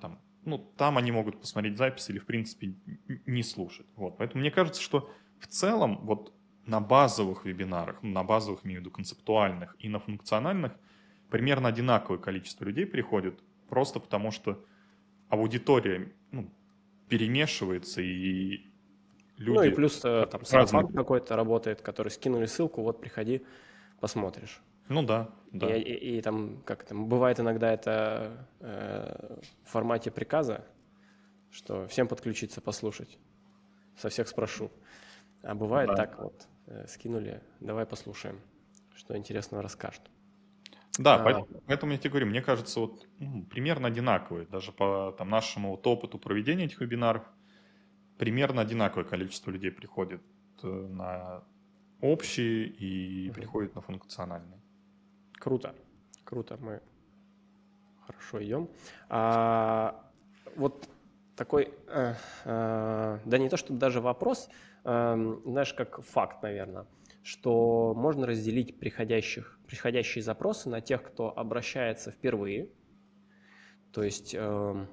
[0.00, 2.74] там, ну, там они могут посмотреть запись или, в принципе,
[3.26, 3.86] не слушать.
[3.96, 4.18] Вот.
[4.18, 6.32] Поэтому мне кажется, что в целом вот
[6.66, 10.72] на базовых вебинарах, на базовых, имею в виду, концептуальных и на функциональных,
[11.30, 14.64] примерно одинаковое количество людей приходит, просто потому что
[15.28, 16.52] аудитория ну,
[17.08, 18.67] перемешивается, и
[19.38, 19.56] люди...
[19.56, 23.44] Ну и плюс э, там сарафан какой-то работает, который скинули ссылку, вот приходи,
[24.00, 24.60] посмотришь.
[24.88, 25.74] Ну да, да.
[25.74, 30.64] И, и, и там, как там, бывает иногда это э, в формате приказа,
[31.50, 33.18] что всем подключиться, послушать.
[33.96, 34.70] Со всех спрошу.
[35.42, 35.96] А бывает да.
[35.96, 38.40] так вот, э, скинули, давай послушаем,
[38.94, 40.02] что интересного расскажут.
[40.98, 45.14] Да, а, поэтому, поэтому я тебе говорю, мне кажется, вот ну, примерно одинаковые, даже по
[45.16, 47.22] там, нашему вот, опыту проведения этих вебинаров,
[48.18, 50.20] примерно одинаковое количество людей приходит
[50.62, 51.42] э, на
[52.00, 53.34] общие и угу.
[53.34, 54.60] приходит на функциональные.
[55.34, 55.74] Круто,
[56.24, 56.80] круто, мы
[58.06, 58.68] хорошо идем.
[59.08, 60.04] А,
[60.56, 60.88] вот
[61.36, 64.48] такой, э, э, да не то чтобы даже вопрос,
[64.84, 66.86] э, знаешь, как факт, наверное,
[67.22, 72.68] что можно разделить приходящих, приходящие запросы на тех, кто обращается впервые,
[73.92, 74.86] то есть, э,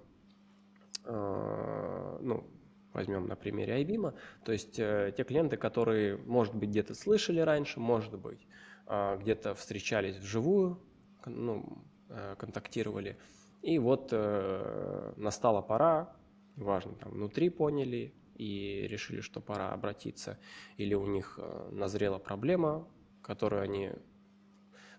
[1.05, 2.43] э, ну,
[2.95, 7.79] возьмем на примере IBIM, то есть э, те клиенты, которые, может быть, где-то слышали раньше,
[7.79, 8.47] может быть,
[8.87, 10.79] э, где-то встречались вживую,
[11.25, 13.17] ну, э, контактировали,
[13.61, 16.15] и вот э, настала пора
[16.55, 20.37] неважно, там внутри поняли и решили, что пора обратиться,
[20.77, 22.87] или у них э, назрела проблема,
[23.21, 23.91] которую они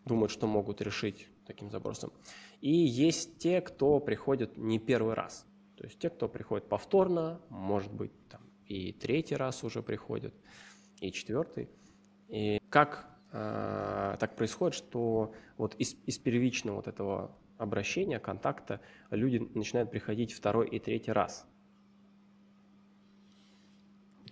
[0.04, 2.12] думают, что могут решить таким забросом.
[2.60, 5.46] И есть те, кто приходит не первый раз.
[5.76, 10.34] То есть те, кто приходит повторно, может быть, там и третий раз уже приходят,
[11.00, 11.68] и четвертый.
[12.28, 19.38] И как э, так происходит, что вот из, из первичного вот этого обращения, контакта люди
[19.54, 21.46] начинают приходить второй и третий раз.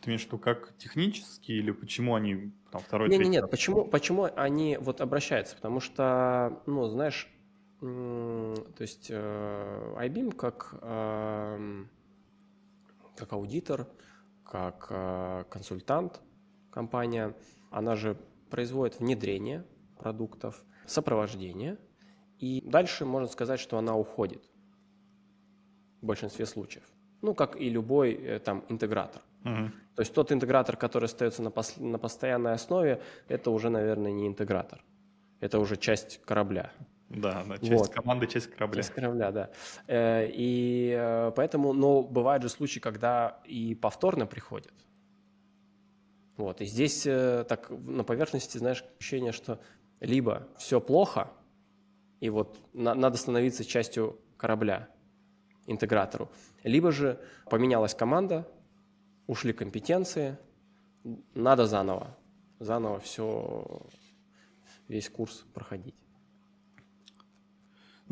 [0.00, 3.50] Ты имеешь в виду как технически или почему они там второй, нет, третий нет, раз?
[3.50, 5.56] почему, почему они вот обращаются?
[5.56, 7.33] Потому что, ну, знаешь,
[7.84, 11.84] то есть э, IBM как, э,
[13.14, 13.86] как аудитор,
[14.42, 16.22] как э, консультант
[16.70, 17.34] компания,
[17.70, 18.16] она же
[18.48, 19.66] производит внедрение
[19.98, 21.76] продуктов, сопровождение,
[22.38, 24.42] и дальше можно сказать, что она уходит
[26.00, 26.84] в большинстве случаев.
[27.20, 29.22] Ну, как и любой там интегратор.
[29.44, 29.70] Угу.
[29.96, 34.26] То есть тот интегратор, который остается на, пос- на постоянной основе, это уже, наверное, не
[34.26, 34.82] интегратор.
[35.40, 36.72] Это уже часть корабля.
[37.10, 37.90] Да, да, часть вот.
[37.90, 38.82] команды, часть корабля.
[38.82, 39.50] Часть корабля, да.
[39.86, 44.72] Э, и э, поэтому, но бывают же случаи, когда и повторно приходят.
[46.36, 49.60] Вот, и здесь э, так на поверхности, знаешь, ощущение, что
[50.00, 51.32] либо все плохо,
[52.20, 54.88] и вот на, надо становиться частью корабля,
[55.66, 56.30] интегратору,
[56.64, 58.48] либо же поменялась команда,
[59.26, 60.36] ушли компетенции,
[61.34, 62.16] надо заново,
[62.58, 63.86] заново все,
[64.88, 65.94] весь курс проходить.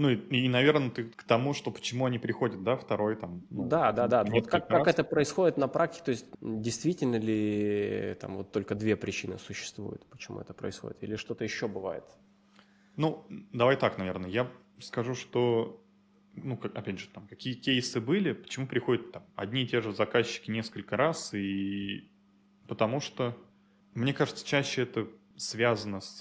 [0.02, 3.46] Ну и, и, наверное, ты к тому, что почему они приходят, да, второй там.
[3.50, 4.24] Ну, да, да, да.
[4.24, 8.96] Вот как, как это происходит на практике, то есть действительно ли там вот только две
[8.96, 12.02] причины существуют, почему это происходит, или что-то еще бывает?
[12.96, 14.28] Ну, давай так, наверное.
[14.28, 15.80] Я скажу, что,
[16.34, 19.92] ну, как, опять же, там, какие кейсы были, почему приходят там одни и те же
[19.92, 22.10] заказчики несколько раз, и
[22.66, 23.36] потому что,
[23.94, 26.20] мне кажется, чаще это связано с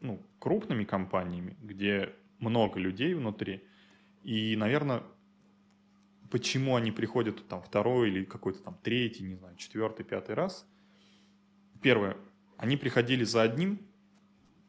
[0.00, 3.64] ну, крупными компаниями, где много людей внутри.
[4.22, 5.02] И, наверное,
[6.30, 10.66] почему они приходят там второй или какой-то там третий, не знаю, четвертый, пятый раз.
[11.80, 12.16] Первое,
[12.56, 13.80] они приходили за одним,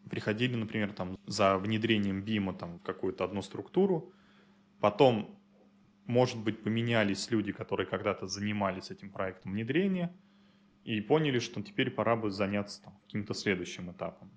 [0.10, 4.14] приходили, например, там за внедрением бима там в какую-то одну структуру,
[4.80, 5.40] потом,
[6.06, 10.14] может быть, поменялись люди, которые когда-то занимались этим проектом внедрения,
[10.84, 14.30] и поняли, что теперь пора бы заняться там, каким-то следующим этапом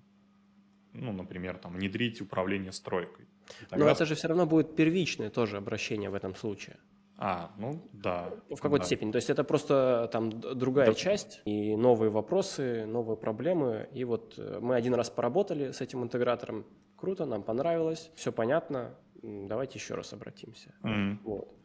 [0.93, 3.25] ну, например, там, внедрить управление стройкой.
[3.69, 3.85] Тогда...
[3.85, 6.77] Но это же все равно будет первичное тоже обращение в этом случае.
[7.19, 8.29] А, ну да.
[8.49, 8.85] В какой-то да.
[8.85, 9.11] степени.
[9.11, 10.93] То есть это просто там другая да.
[10.93, 13.89] часть и новые вопросы, новые проблемы.
[13.91, 16.65] И вот э, мы один раз поработали с этим интегратором.
[16.95, 18.95] Круто, нам понравилось, все понятно.
[19.23, 20.75] Давайте еще раз обратимся.
[20.83, 21.17] Mm-hmm.
[21.23, 21.55] Вот.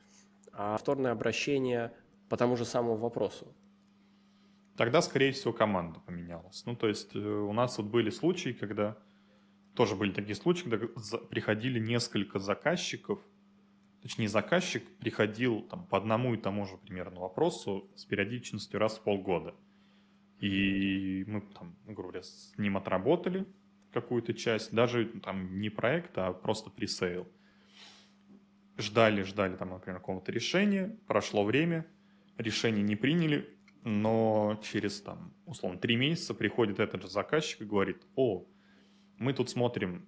[0.52, 1.92] А повторное обращение
[2.30, 3.46] по тому же самому вопросу.
[4.76, 6.62] Тогда, скорее всего, команда поменялась.
[6.64, 8.96] Ну, то есть э, у нас вот были случаи, когда
[9.74, 10.86] тоже были такие случаи, когда
[11.30, 13.20] приходили несколько заказчиков,
[14.02, 19.02] точнее заказчик приходил там, по одному и тому же примерно вопросу с периодичностью раз в
[19.02, 19.54] полгода.
[20.40, 23.46] И мы там, грубо говоря, с ним отработали
[23.92, 27.28] какую-то часть, даже там не проект, а просто пресейл.
[28.78, 31.86] Ждали, ждали там, например, какого-то решения, прошло время,
[32.38, 33.54] решение не приняли,
[33.84, 38.44] но через там, условно, три месяца приходит этот же заказчик и говорит, о,
[39.18, 40.06] мы тут смотрим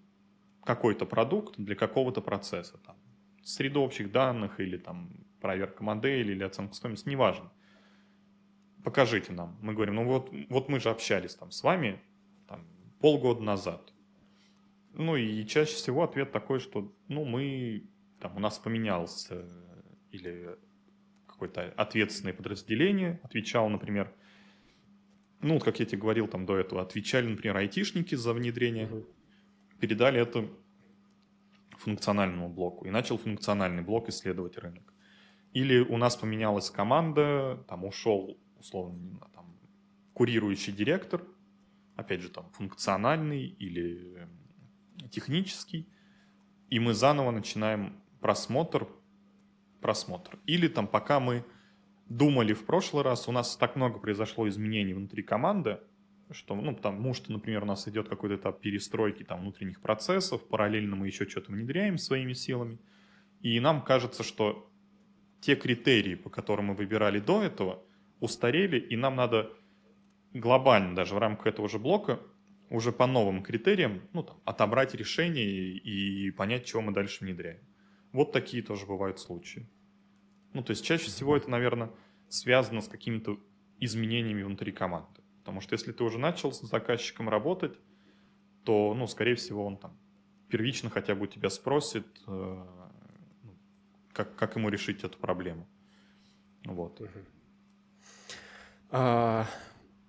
[0.65, 2.97] какой-то продукт для какого-то процесса, там,
[3.43, 7.53] среду общих данных или там проверка модели или оценка стоимости, неважно.
[8.83, 9.59] Покажите нам.
[9.61, 12.01] Мы говорим, ну вот, вот мы же общались там с вами
[12.49, 12.67] там,
[13.01, 13.93] полгода назад.
[14.93, 17.89] Ну и чаще всего ответ такой, что ну мы,
[18.21, 19.45] там, у нас поменялся
[20.11, 20.57] или
[21.27, 24.15] какое-то ответственное подразделение отвечал, например,
[25.45, 29.07] ну, как я тебе говорил там до этого, отвечали, например, айтишники за внедрение, угу.
[29.79, 30.49] передали это
[31.79, 34.93] функциональному блоку и начал функциональный блок исследовать рынок.
[35.53, 39.57] Или у нас поменялась команда, там ушел, условно, там,
[40.15, 41.23] курирующий директор,
[41.95, 44.27] опять же, там, функциональный или
[45.11, 45.89] технический,
[46.71, 48.89] и мы заново начинаем просмотр,
[49.81, 50.39] просмотр.
[50.47, 51.45] Или там, пока мы
[52.09, 55.81] думали в прошлый раз, у нас так много произошло изменений внутри команды,
[56.31, 60.97] что, ну, потому что, например, у нас идет какой-то этап перестройки там внутренних процессов, параллельно
[60.97, 62.79] мы еще что-то внедряем своими силами,
[63.41, 64.71] и нам кажется, что
[65.41, 67.83] те критерии, по которым мы выбирали до этого,
[68.21, 69.51] устарели, и нам надо
[70.33, 72.21] глобально, даже в рамках этого же блока,
[72.71, 77.61] уже по новым критериям, ну, там, отобрать решение и понять, чего мы дальше внедряем.
[78.13, 79.69] Вот такие тоже бывают случаи.
[80.55, 81.91] Ну, то есть чаще всего это, наверное,
[82.29, 83.39] связано с какими-то
[83.81, 85.21] изменениями внутри команды.
[85.41, 87.79] Потому что если ты уже начал с заказчиком работать,
[88.65, 89.99] то, ну, скорее всего, он там
[90.49, 92.31] первично хотя бы у тебя спросит, э,
[93.43, 93.57] ну,
[94.13, 95.67] как, как ему решить эту проблему.
[96.65, 97.03] Вот.
[98.91, 99.47] А,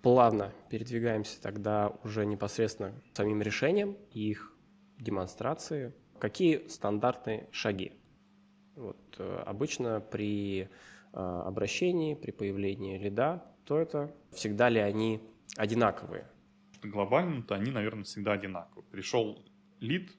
[0.00, 4.52] плавно передвигаемся тогда уже непосредственно к самим решениям и их
[4.98, 5.92] демонстрации.
[6.18, 7.92] Какие стандартные шаги?
[8.76, 10.66] Вот, э, обычно при э,
[11.12, 15.20] обращении, при появлении лида, то это всегда ли они
[15.56, 16.28] одинаковые?
[16.82, 18.84] Глобально-то они, наверное, всегда одинаковые.
[18.90, 19.42] Пришел
[19.80, 20.12] лид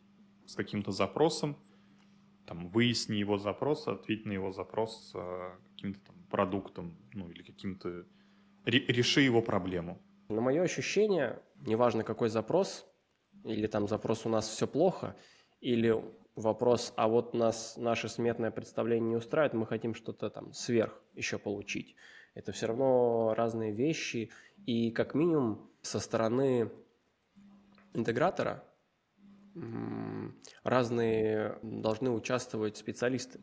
[0.47, 1.55] с каким-то запросом,
[2.47, 8.05] там, выясни его запрос, ответь на его запрос э, каким-то там продуктом, ну или каким-то
[8.65, 10.01] реши его проблему.
[10.29, 12.85] На мое ощущение, неважно какой запрос,
[13.43, 15.15] или там запрос у нас все плохо,
[15.61, 15.95] или
[16.37, 21.37] вопрос, а вот нас наше сметное представление не устраивает, мы хотим что-то там сверх еще
[21.37, 21.95] получить.
[22.35, 24.29] Это все равно разные вещи,
[24.65, 26.71] и как минимум со стороны
[27.93, 28.63] интегратора
[30.63, 33.39] разные должны участвовать специалисты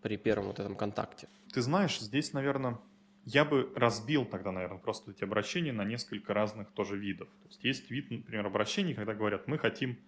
[0.00, 1.28] при первом вот этом контакте.
[1.52, 2.78] Ты знаешь, здесь, наверное,
[3.24, 7.28] я бы разбил тогда, наверное, просто эти обращения на несколько разных тоже видов.
[7.42, 9.98] То есть есть вид, например, обращений, когда говорят, мы хотим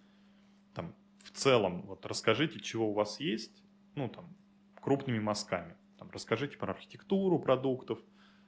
[1.27, 3.63] в целом, вот расскажите, чего у вас есть,
[3.95, 4.35] ну там
[4.81, 5.75] крупными мазками.
[5.99, 7.99] Там, расскажите про архитектуру продуктов,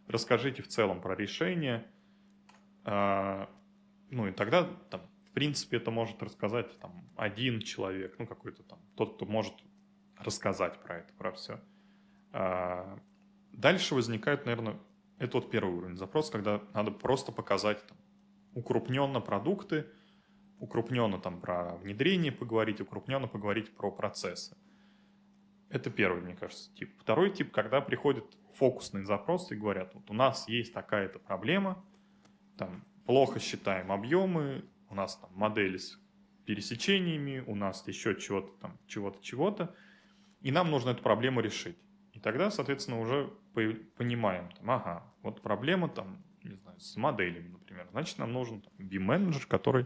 [0.07, 1.85] расскажите в целом про решения.
[2.85, 3.49] А,
[4.09, 8.79] ну и тогда там, в принципе, это может рассказать там один человек, ну какой-то там,
[8.95, 9.53] тот, кто может
[10.17, 11.59] рассказать про это, про все.
[12.31, 12.99] А,
[13.51, 14.79] Дальше возникает, наверное,
[15.17, 17.97] это вот первый уровень запроса, когда надо просто показать там,
[18.53, 19.87] укрупненно продукты,
[20.59, 24.55] укрупненно там про внедрение поговорить, укрупненно поговорить про процессы.
[25.69, 26.99] Это первый, мне кажется, тип.
[26.99, 31.83] Второй тип, когда приходит фокусный запрос и говорят, вот у нас есть такая-то проблема,
[32.57, 35.99] там плохо считаем объемы, у нас там модели с
[36.45, 39.75] пересечениями, у нас еще чего-то там, чего-то, чего-то,
[40.41, 41.77] и нам нужно эту проблему решить.
[42.13, 47.87] И тогда, соответственно, уже понимаем, там, ага, вот проблема там, не знаю, с моделями, например.
[47.91, 49.85] Значит, нам нужен BIM-менеджер, который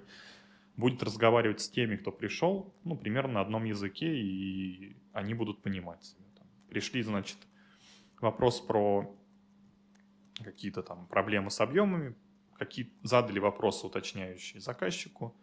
[0.76, 6.15] будет разговаривать с теми, кто пришел, ну, примерно на одном языке, и они будут понимать
[6.74, 7.38] пришли, значит,
[8.19, 9.15] вопрос про
[10.43, 12.15] какие-то там проблемы с объемами,
[12.57, 15.36] какие задали вопросы уточняющие заказчику,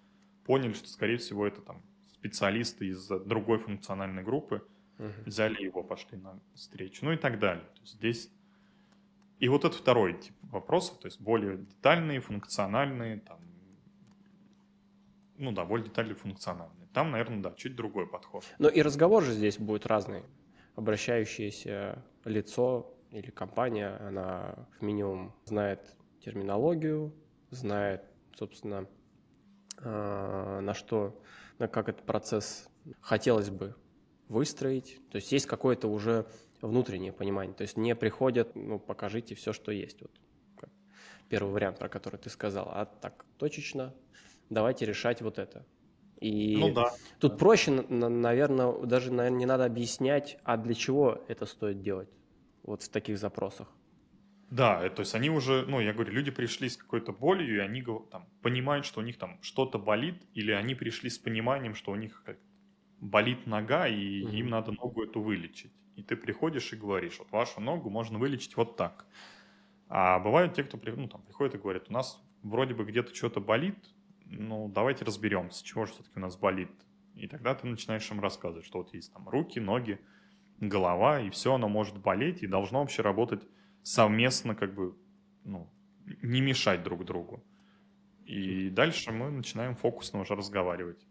[0.44, 4.66] поняли, что, скорее всего, это там специалисты из другой функциональной группы,
[5.24, 7.64] взяли его, пошли на встречу, ну и так далее.
[7.76, 8.30] То есть здесь
[9.38, 13.38] и вот это второй тип вопросов, то есть более детальные, функциональные, там,
[15.40, 16.86] ну да, более детальные, функциональные.
[16.92, 18.44] Там, наверное, да, чуть другой подход.
[18.58, 20.22] Но и разговор же здесь будет разный.
[20.76, 27.12] Обращающееся лицо или компания, она минимум знает терминологию,
[27.50, 28.04] знает,
[28.36, 28.86] собственно,
[29.78, 31.20] а, на что,
[31.58, 32.68] на как этот процесс
[33.00, 33.74] хотелось бы
[34.28, 35.00] выстроить.
[35.10, 36.26] То есть есть какое-то уже
[36.60, 37.54] внутреннее понимание.
[37.54, 40.02] То есть не приходят, ну, покажите все, что есть.
[40.02, 40.12] Вот
[41.30, 42.68] первый вариант, про который ты сказал.
[42.70, 43.94] А так, точечно,
[44.50, 45.64] давайте решать вот это.
[46.20, 46.92] И ну, да.
[47.18, 52.10] тут проще, наверное, даже наверное, не надо объяснять, а для чего это стоит делать
[52.62, 53.68] вот в таких запросах.
[54.50, 57.84] Да, то есть они уже, ну, я говорю, люди пришли с какой-то болью, и они
[58.10, 61.94] там, понимают, что у них там что-то болит, или они пришли с пониманием, что у
[61.94, 62.24] них
[62.98, 64.34] болит нога, и mm-hmm.
[64.34, 65.72] им надо ногу эту вылечить.
[65.94, 69.06] И ты приходишь и говоришь, вот вашу ногу можно вылечить вот так.
[69.88, 73.40] А бывают те, кто ну, там, приходит и говорит, у нас вроде бы где-то что-то
[73.40, 73.76] болит,
[74.30, 76.70] ну давайте разберемся, чего же все-таки у нас болит.
[77.14, 80.00] И тогда ты начинаешь им рассказывать, что вот есть там руки, ноги,
[80.58, 83.46] голова, и все оно может болеть, и должно вообще работать
[83.82, 84.96] совместно, как бы,
[85.44, 85.68] ну,
[86.22, 87.42] не мешать друг другу.
[88.24, 91.04] И дальше мы начинаем фокусно уже разговаривать.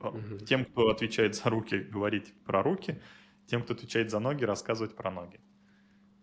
[0.00, 0.38] Угу.
[0.46, 3.00] Тем, кто отвечает за руки, говорить про руки,
[3.46, 5.40] тем, кто отвечает за ноги, рассказывать про ноги.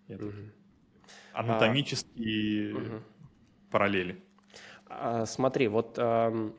[0.10, 0.32] угу.
[1.34, 3.04] Анатомические а,
[3.72, 4.24] параллели.
[5.00, 6.54] А, смотри, вот а,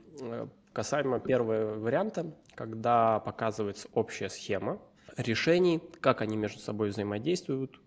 [0.73, 4.81] касаемо первого варианта, когда показывается общая схема
[5.17, 7.81] решений, как они между собой взаимодействуют,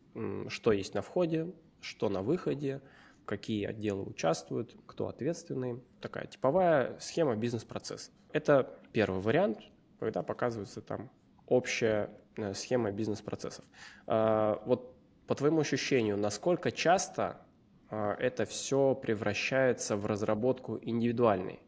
[0.48, 2.82] что есть на входе, что на выходе,
[3.26, 5.82] какие отделы участвуют, кто ответственный.
[6.00, 8.12] Такая типовая схема бизнес-процесса.
[8.32, 9.60] Это первый вариант,
[10.00, 11.10] когда показывается там
[11.48, 13.66] общая э, схема бизнес-процессов.
[14.08, 14.96] А, вот
[15.28, 17.45] по твоему ощущению, насколько часто
[17.90, 21.60] это все превращается в разработку индивидуальной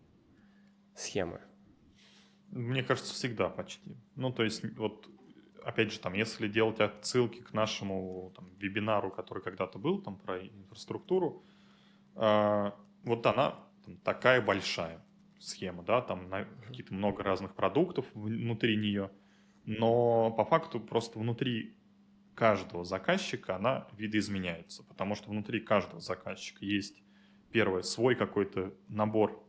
[0.96, 1.42] схемы?
[2.50, 3.98] Мне кажется, всегда почти.
[4.16, 5.10] Ну, то есть, вот,
[5.64, 10.40] опять же, там, если делать отсылки к нашему там, вебинару, который когда-то был, там, про
[10.40, 11.46] инфраструктуру,
[12.16, 12.72] э,
[13.04, 13.56] вот она
[13.86, 15.04] там, такая большая
[15.40, 16.30] схема, да, там
[16.66, 19.12] какие-то много разных продуктов внутри нее,
[19.66, 21.77] но по факту просто внутри
[22.38, 27.02] каждого заказчика, она видоизменяется, потому что внутри каждого заказчика есть,
[27.52, 29.44] первое, свой какой-то набор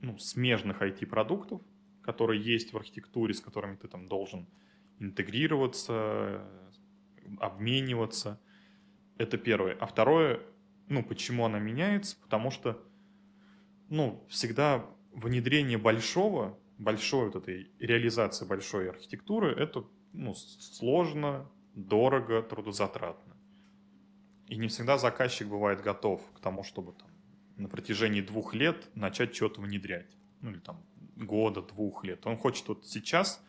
[0.00, 1.62] ну, смежных IT-продуктов,
[2.02, 4.46] которые есть в архитектуре, с которыми ты там должен
[5.00, 6.46] интегрироваться,
[7.40, 8.40] обмениваться.
[9.18, 9.76] Это первое.
[9.80, 10.40] А второе,
[10.88, 12.16] ну, почему она меняется?
[12.22, 12.80] Потому что,
[13.88, 23.36] ну, всегда внедрение большого, большой вот этой реализации большой архитектуры, это, ну, сложно, дорого, трудозатратно.
[24.48, 27.08] И не всегда заказчик бывает готов к тому, чтобы там
[27.56, 30.16] на протяжении двух лет начать что-то внедрять.
[30.40, 30.82] Ну, или там
[31.16, 32.26] года, двух лет.
[32.26, 33.42] Он хочет вот сейчас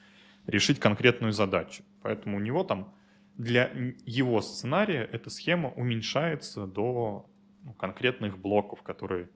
[0.46, 1.84] решить конкретную задачу.
[2.02, 2.94] Поэтому у него там
[3.36, 3.72] для
[4.06, 7.30] его сценария эта схема уменьшается до
[7.64, 9.30] ну, конкретных блоков, которые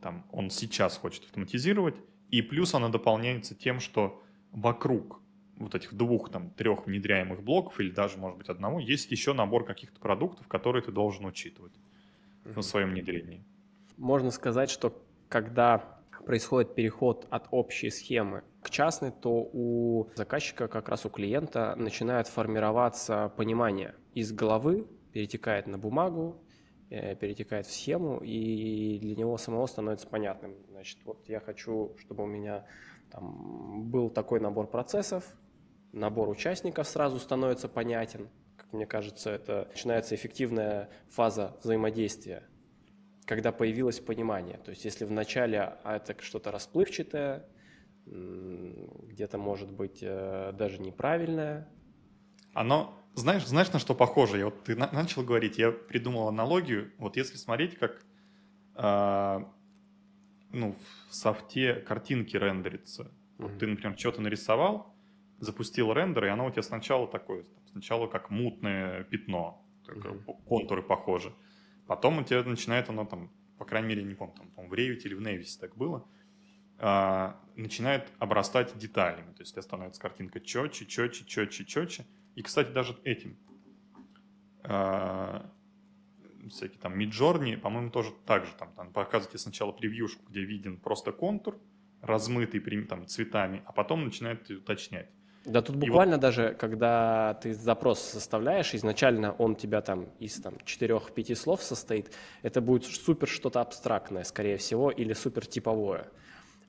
[0.00, 1.96] там, он сейчас хочет автоматизировать.
[2.30, 5.20] И плюс она дополняется тем, что вокруг
[5.58, 9.64] вот этих двух, там, трех внедряемых блоков или даже, может быть, одного, есть еще набор
[9.64, 11.72] каких-то продуктов, которые ты должен учитывать
[12.44, 12.56] mm-hmm.
[12.56, 13.44] на своем внедрении.
[13.96, 20.88] Можно сказать, что когда происходит переход от общей схемы к частной, то у заказчика, как
[20.88, 26.42] раз у клиента, начинает формироваться понимание из головы, перетекает на бумагу,
[26.90, 30.54] э, перетекает в схему, и для него самого становится понятным.
[30.70, 32.66] Значит, вот я хочу, чтобы у меня
[33.10, 35.34] там был такой набор процессов,
[35.92, 38.28] набор участников сразу становится понятен.
[38.56, 42.48] Как мне кажется, это начинается эффективная фаза взаимодействия
[43.28, 44.56] когда появилось понимание.
[44.56, 47.44] То есть если вначале а это что-то расплывчатое,
[48.06, 51.68] где-то может быть э, даже неправильное.
[52.54, 54.38] Оно, знаешь, знаешь, на что похоже?
[54.38, 56.90] Я вот ты на, начал говорить, я придумал аналогию.
[56.96, 58.02] Вот если смотреть, как
[58.76, 59.44] э,
[60.50, 60.74] ну,
[61.10, 63.02] в софте картинки рендерится.
[63.02, 63.42] Mm-hmm.
[63.42, 64.94] Вот ты, например, что-то нарисовал,
[65.38, 70.44] запустил рендер, и оно у тебя сначала такое, сначала как мутное пятно, mm-hmm.
[70.46, 71.32] контуры похожи.
[71.86, 75.00] Потом у тебя начинает оно там, по крайней мере, не помню, там, по в Revit
[75.04, 76.06] или в Nevis так было,
[76.78, 79.32] а, начинает обрастать деталями.
[79.32, 82.06] То есть у тебя становится картинка четче, четче, четче, четче.
[82.34, 83.36] И, кстати, даже этим
[84.62, 85.50] а,
[86.50, 88.52] всякие там Midjourney, по-моему, тоже так же.
[88.58, 91.58] Там, там показываете сначала превьюшку, где виден просто контур,
[92.00, 95.10] размытый там, цветами, а потом начинает уточнять.
[95.48, 96.20] Да тут буквально вот...
[96.20, 102.60] даже, когда ты запрос составляешь, изначально он тебя там из там, 4-5 слов состоит, это
[102.60, 106.06] будет супер что-то абстрактное, скорее всего, или супер типовое.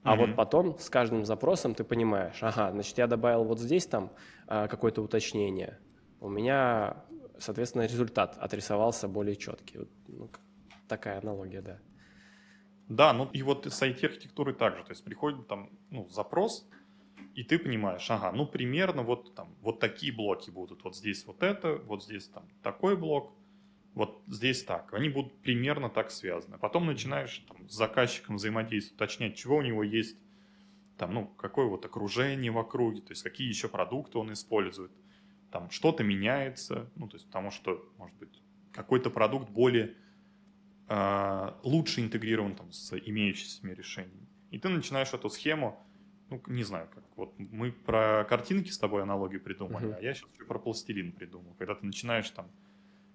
[0.03, 0.19] А mm-hmm.
[0.19, 4.11] вот потом с каждым запросом ты понимаешь, ага, значит, я добавил вот здесь там
[4.47, 5.77] а, какое-то уточнение,
[6.21, 7.03] у меня,
[7.38, 9.80] соответственно, результат отрисовался более четкий.
[10.07, 10.30] Ну,
[10.88, 11.80] такая аналогия, да.
[12.88, 16.67] Да, ну и вот с IT-архитектурой также, то есть приходит там ну, запрос,
[17.36, 21.43] и ты понимаешь, ага, ну примерно вот там вот такие блоки будут, вот здесь вот
[21.43, 23.34] это, вот здесь там такой блок,
[23.93, 24.93] вот здесь так.
[24.93, 26.57] Они будут примерно так связаны.
[26.57, 30.17] Потом начинаешь там, с заказчиком взаимодействовать, уточнять, чего у него есть,
[30.97, 34.91] там, ну, какое вот окружение в округе, то есть какие еще продукты он использует.
[35.51, 38.41] Там что-то меняется, ну, то есть потому что, может быть,
[38.72, 39.95] какой-то продукт более
[40.88, 44.28] э, лучше интегрирован там, с имеющимися решениями.
[44.51, 45.84] И ты начинаешь эту схему
[46.30, 49.97] ну, не знаю, как вот мы про картинки с тобой аналогию придумали, uh-huh.
[49.97, 51.55] а я сейчас про пластилин придумал.
[51.57, 52.49] Когда ты начинаешь там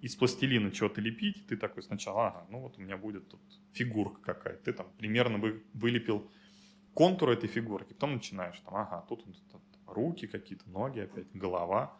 [0.00, 3.40] из пластилина что-то лепить, ты такой сначала, ага, ну вот у меня будет тут
[3.72, 4.64] фигурка какая-то.
[4.64, 6.30] Ты там примерно вы, вылепил
[6.92, 11.96] контур этой фигурки, потом начинаешь там, ага, тут, тут, тут руки какие-то, ноги опять, голова.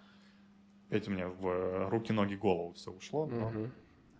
[0.88, 3.26] Опять у меня в руки, ноги, голову все ушло.
[3.26, 3.70] Но, угу.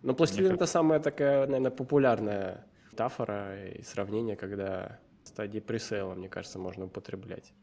[0.01, 6.59] но пластилин это самая такая, наверное, популярная метафора и сравнение, когда стадии пресейла, мне кажется,
[6.59, 7.53] можно употреблять.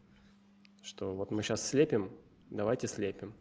[0.82, 2.10] Что вот мы сейчас слепим,
[2.50, 3.34] давайте слепим.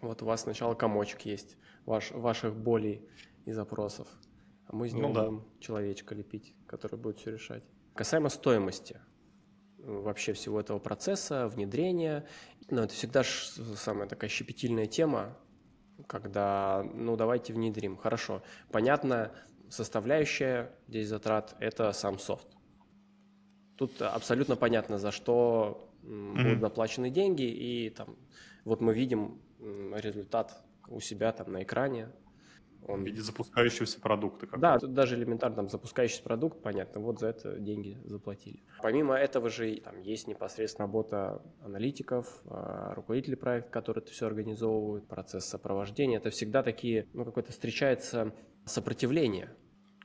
[0.00, 1.56] Вот у вас сначала комочек есть
[1.86, 3.08] ваш, ваших болей
[3.46, 4.08] и запросов,
[4.66, 5.22] а мы из него ну, да.
[5.24, 7.64] будем человечка лепить, который будет все решать.
[7.94, 9.00] Касаемо стоимости
[9.78, 12.26] вообще всего этого процесса, внедрения,
[12.70, 15.36] ну, это всегда самая такая щепетильная тема,
[16.06, 17.96] когда, ну, давайте внедрим.
[17.96, 19.32] Хорошо, понятно,
[19.68, 22.53] составляющая здесь затрат– это сам софт.
[23.76, 26.42] Тут абсолютно понятно, за что mm-hmm.
[26.42, 28.16] будут заплачены деньги, и там
[28.64, 29.40] вот мы видим
[29.94, 32.10] результат у себя там на экране.
[32.86, 33.02] Он...
[33.02, 34.46] В виде запускающегося продукта.
[34.58, 38.62] Да, тут даже элементарно там запускающийся продукт, понятно, вот за это деньги заплатили.
[38.82, 45.06] Помимо этого же там есть непосредственно работа аналитиков, а, руководителей проекта, которые это все организовывают,
[45.06, 46.18] процесс сопровождения.
[46.18, 48.34] Это всегда такие, ну, какое-то встречается
[48.66, 49.50] сопротивление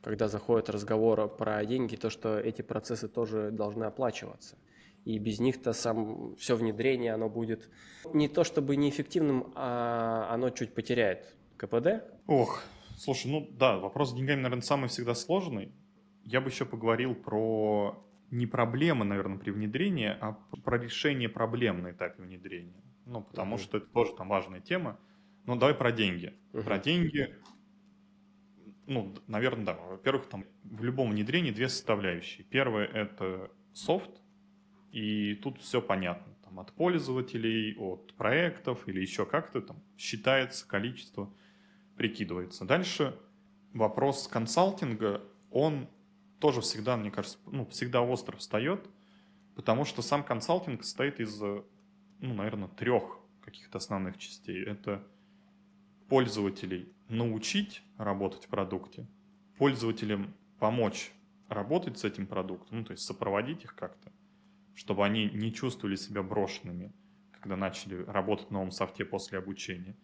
[0.02, 4.56] когда заходит разговор про деньги, то, что эти процессы тоже должны оплачиваться.
[5.04, 7.70] и без них-то сам все внедрение, оно будет
[8.12, 12.04] не то чтобы неэффективным, а оно чуть потеряет КПД.
[12.26, 12.62] Ох,
[12.96, 15.72] слушай, ну да, вопрос с деньгами, наверное, самый всегда сложный.
[16.24, 20.32] Я бы еще поговорил про не проблемы, наверное, при внедрении, а
[20.64, 22.82] про решение проблем на этапе внедрения.
[23.06, 23.62] Ну, потому uh-huh.
[23.62, 25.00] что это тоже там важная тема.
[25.46, 26.34] Ну, давай про деньги.
[26.52, 26.62] Uh-huh.
[26.62, 27.34] Про деньги,
[28.90, 29.74] ну, наверное, да.
[29.74, 32.44] Во-первых, там в любом внедрении две составляющие.
[32.44, 34.10] Первое– это софт,
[34.90, 36.34] и тут все понятно.
[36.42, 41.32] Там, от пользователей, от проектов или еще как-то там считается количество,
[41.96, 42.64] прикидывается.
[42.64, 43.16] Дальше
[43.72, 45.22] вопрос консалтинга,
[45.52, 45.88] он
[46.40, 48.88] тоже всегда, мне кажется, ну, всегда остро встает,
[49.54, 51.62] потому что сам консалтинг состоит из, ну,
[52.34, 54.64] наверное, трех каких-то основных частей.
[54.64, 55.06] Это
[56.08, 59.06] пользователей научить работать в продукте,
[59.58, 61.12] пользователям помочь
[61.48, 64.12] работать с этим продуктом, ну, то есть сопроводить их как-то,
[64.74, 66.92] чтобы они не чувствовали себя брошенными,
[67.32, 69.96] когда начали работать в новом софте после обучения.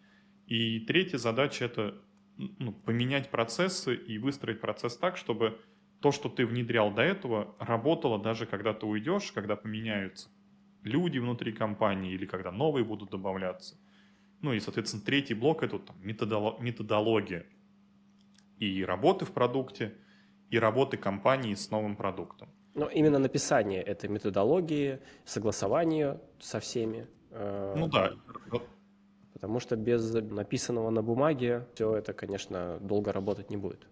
[0.45, 2.01] И третья задача– это
[2.37, 5.59] ну, поменять процессы и выстроить процесс так, чтобы
[6.01, 10.29] то, что ты внедрял до этого, работало даже когда ты уйдешь, когда поменяются
[10.83, 13.77] люди внутри компании или когда новые будут добавляться.
[14.41, 17.45] Ну и, соответственно, третий блок– это там, методология
[18.59, 19.93] и работы в продукте,
[20.49, 22.49] и работы компании с новым продуктом.
[22.73, 27.07] Но именно написание этой методологии, согласование со всеми.
[27.31, 28.13] Э, ну да.
[29.33, 33.87] Потому что без написанного на бумаге все это, конечно, долго работать не будет.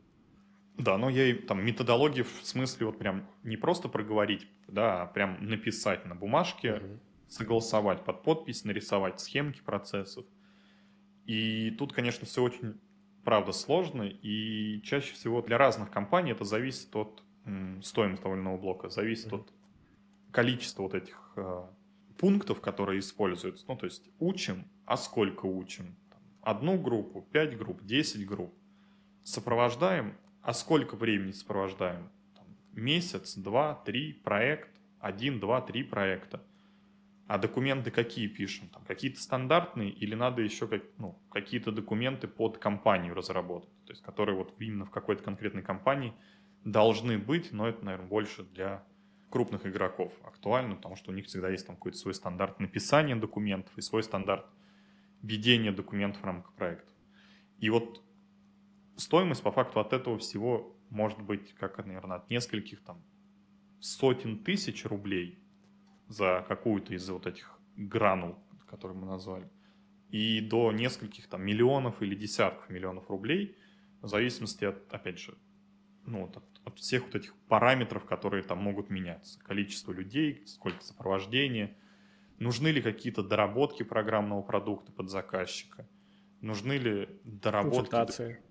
[0.78, 5.06] Да, но я и там методологии в смысле вот прям не просто проговорить, да, а
[5.06, 7.00] прям написать на бумажке, угу.
[7.28, 10.26] Согласовать под подпись, нарисовать схемки процессов.
[11.26, 12.80] И тут, конечно, все очень,
[13.24, 17.24] правда, сложно, и чаще всего для разных компаний это зависит от
[17.84, 19.42] стоимости того блока, зависит угу.
[19.42, 19.54] от
[20.32, 21.64] количества вот этих э,
[22.18, 23.66] пунктов, которые используются.
[23.68, 25.96] Ну, то есть учим, а сколько учим?
[26.42, 28.54] Одну группу, пять групп, десять групп.
[29.24, 32.10] Сопровождаем, а сколько времени сопровождаем?
[32.36, 34.70] Там, месяц, два, три, проект,
[35.00, 36.44] один, два, три проекта.
[37.28, 38.70] А документы какие пишем?
[38.70, 43.70] Там, какие-то стандартные или надо еще как, ну, какие-то документы под компанию разработать?
[43.86, 46.14] То есть, которые вот именно в какой-то конкретной компании
[46.64, 48.84] должны быть, но это, наверное, больше для
[49.32, 53.76] крупных игроков актуально, потому что у них всегда есть там какой-то свой стандарт написания документов
[53.76, 54.46] и свой стандарт
[55.24, 56.92] ведения документов в рамках проекта.
[57.58, 58.04] И вот
[58.98, 63.04] стоимость по факту от этого всего может быть, как, наверное, от нескольких там
[63.80, 65.40] сотен тысяч рублей
[66.08, 68.36] за какую-то из вот этих гранул,
[68.68, 69.50] которые мы назвали,
[70.10, 73.58] и до нескольких там миллионов или десятков миллионов рублей,
[74.02, 75.36] в зависимости от, опять же,
[76.06, 79.40] ну, от, от всех вот этих параметров, которые там могут меняться.
[79.40, 81.76] Количество людей, сколько сопровождения,
[82.40, 85.88] нужны ли какие-то доработки программного продукта под заказчика,
[86.42, 87.90] нужны ли доработки...
[87.90, 88.42] Консультации.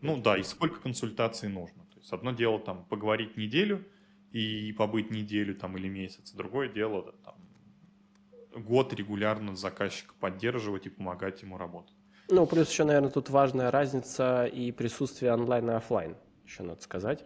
[0.00, 1.84] Ну да, и сколько консультаций нужно.
[1.86, 3.84] То есть одно дело там поговорить неделю
[4.32, 10.90] и побыть неделю там или месяц, другое дело да, там, год регулярно заказчика поддерживать и
[10.90, 11.94] помогать ему работать.
[12.28, 17.24] Ну, плюс еще, наверное, тут важная разница и присутствие онлайн и офлайн, еще надо сказать.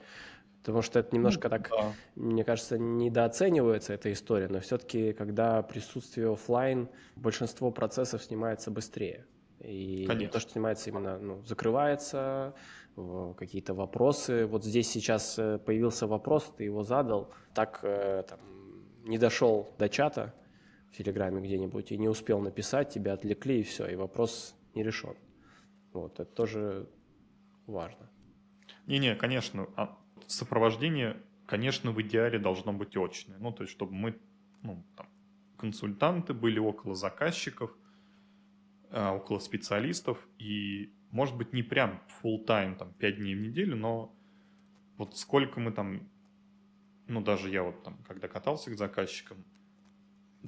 [0.61, 1.93] Потому что это немножко так, да.
[2.17, 9.27] мне кажется, недооценивается эта история, но все-таки, когда присутствие офлайн, большинство процессов снимается быстрее.
[9.61, 10.33] И Конечно.
[10.33, 12.55] то, что снимается именно, ну, закрывается,
[13.37, 14.47] какие-то вопросы.
[14.47, 18.41] Вот здесь сейчас э, появился вопрос, ты его задал, так э, там,
[19.05, 20.35] не дошел до чата
[20.93, 25.17] в Телеграме где-нибудь и не успел написать, тебя отвлекли, и все, и вопрос не решен.
[25.93, 26.89] Вот, это тоже
[27.67, 28.11] важно.
[28.87, 31.17] Не-не, конечно, а сопровождение,
[31.47, 33.39] конечно, в идеале должно быть очное.
[33.39, 34.19] Ну, то есть, чтобы мы,
[34.63, 35.09] ну, там,
[35.57, 37.77] консультанты были около заказчиков–
[38.97, 43.77] Э, около специалистов, и, может быть, не прям full time там, 5 дней в неделю,
[43.77, 44.13] но
[44.97, 46.09] вот сколько мы там,
[47.07, 49.45] ну, даже я вот там, когда катался к заказчикам,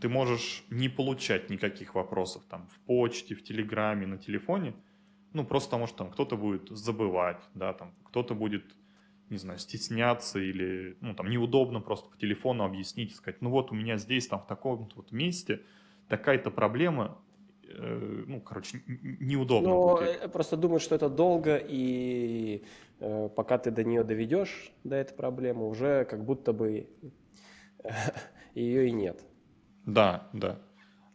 [0.01, 4.75] ты можешь не получать никаких вопросов там в почте, в телеграме, на телефоне,
[5.33, 8.65] ну, просто потому что там кто-то будет забывать, да, там кто-то будет,
[9.31, 13.71] не знаю, стесняться или, ну, там неудобно просто по телефону объяснить и сказать, ну, вот
[13.71, 15.63] у меня здесь там в таком вот месте
[16.09, 17.19] такая-то проблема,
[17.79, 19.69] ну, короче, неудобно.
[19.69, 20.23] Но будет.
[20.23, 22.65] Э, просто думаю, что это долго, и
[23.01, 26.89] э, пока ты до нее доведешь, до этой проблемы, уже как будто бы
[28.55, 29.25] ее и нет.
[29.85, 30.59] Да, да.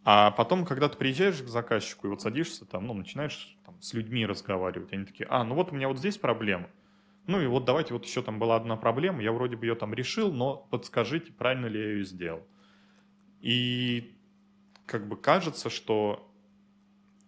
[0.03, 3.93] А потом, когда ты приезжаешь к заказчику и вот садишься там, ну, начинаешь там, с
[3.93, 6.69] людьми разговаривать, они такие, а, ну вот у меня вот здесь проблема.
[7.27, 9.93] Ну и вот давайте, вот еще там была одна проблема, я вроде бы ее там
[9.93, 12.41] решил, но подскажите, правильно ли я ее сделал.
[13.41, 14.17] И
[14.87, 16.30] как бы кажется, что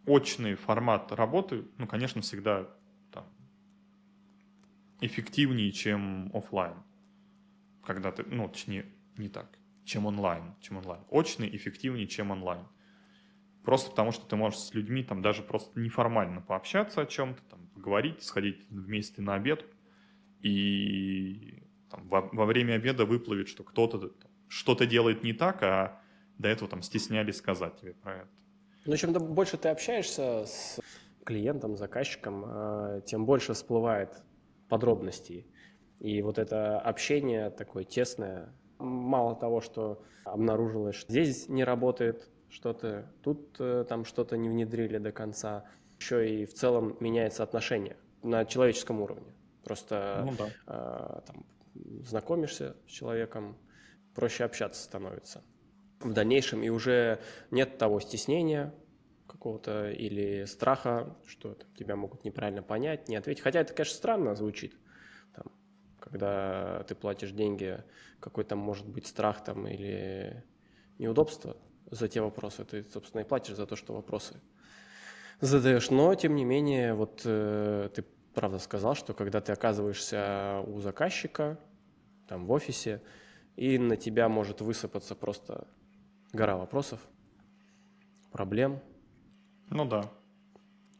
[0.05, 2.69] очный формат работы, ну, конечно, всегда
[3.11, 3.25] там,
[5.01, 6.75] эффективнее, чем офлайн.
[7.85, 8.85] Когда ты, ну, точнее,
[9.17, 11.03] не так, чем онлайн, чем онлайн.
[11.09, 12.65] Очный эффективнее, чем онлайн.
[13.63, 17.67] Просто потому, что ты можешь с людьми там даже просто неформально пообщаться о чем-то, там,
[17.67, 19.65] поговорить, сходить вместе на обед,
[20.41, 24.11] и там, во, во время обеда выплывет, что кто-то
[24.49, 26.01] что-то делает не так, а
[26.37, 28.42] до этого там стеснялись сказать тебе про это.
[28.85, 30.79] Ну, чем больше ты общаешься с
[31.23, 34.21] клиентом, заказчиком, а, тем больше всплывает
[34.67, 35.47] подробностей.
[35.99, 43.09] И вот это общение такое тесное, мало того, что обнаружилось, что здесь не работает что-то,
[43.23, 45.63] тут э, там что-то не внедрили до конца,
[45.99, 49.33] еще и в целом меняется отношение на человеческом уровне.
[49.63, 50.49] Просто ну, да.
[50.67, 51.45] э, там,
[52.03, 53.57] знакомишься с человеком,
[54.13, 55.41] проще общаться становится
[56.11, 57.19] в дальнейшем, и уже
[57.51, 58.73] нет того стеснения
[59.27, 63.43] какого-то или страха, что тебя могут неправильно понять, не ответить.
[63.43, 64.75] Хотя это, конечно, странно звучит,
[65.35, 65.45] там,
[65.99, 67.83] когда ты платишь деньги,
[68.19, 70.43] какой там может быть страх там или
[70.99, 71.57] неудобство
[71.89, 72.63] за те вопросы.
[72.63, 74.39] Ты, собственно, и платишь за то, что вопросы
[75.39, 75.89] задаешь.
[75.89, 81.59] Но, тем не менее, вот э, ты правда сказал, что когда ты оказываешься у заказчика,
[82.27, 83.01] там в офисе,
[83.55, 85.67] и на тебя может высыпаться просто
[86.33, 86.99] гора вопросов,
[88.31, 88.79] проблем.
[89.69, 90.11] Ну да.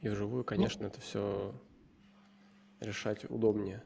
[0.01, 1.53] И вживую, конечно, ну, это все
[2.79, 3.83] решать удобнее.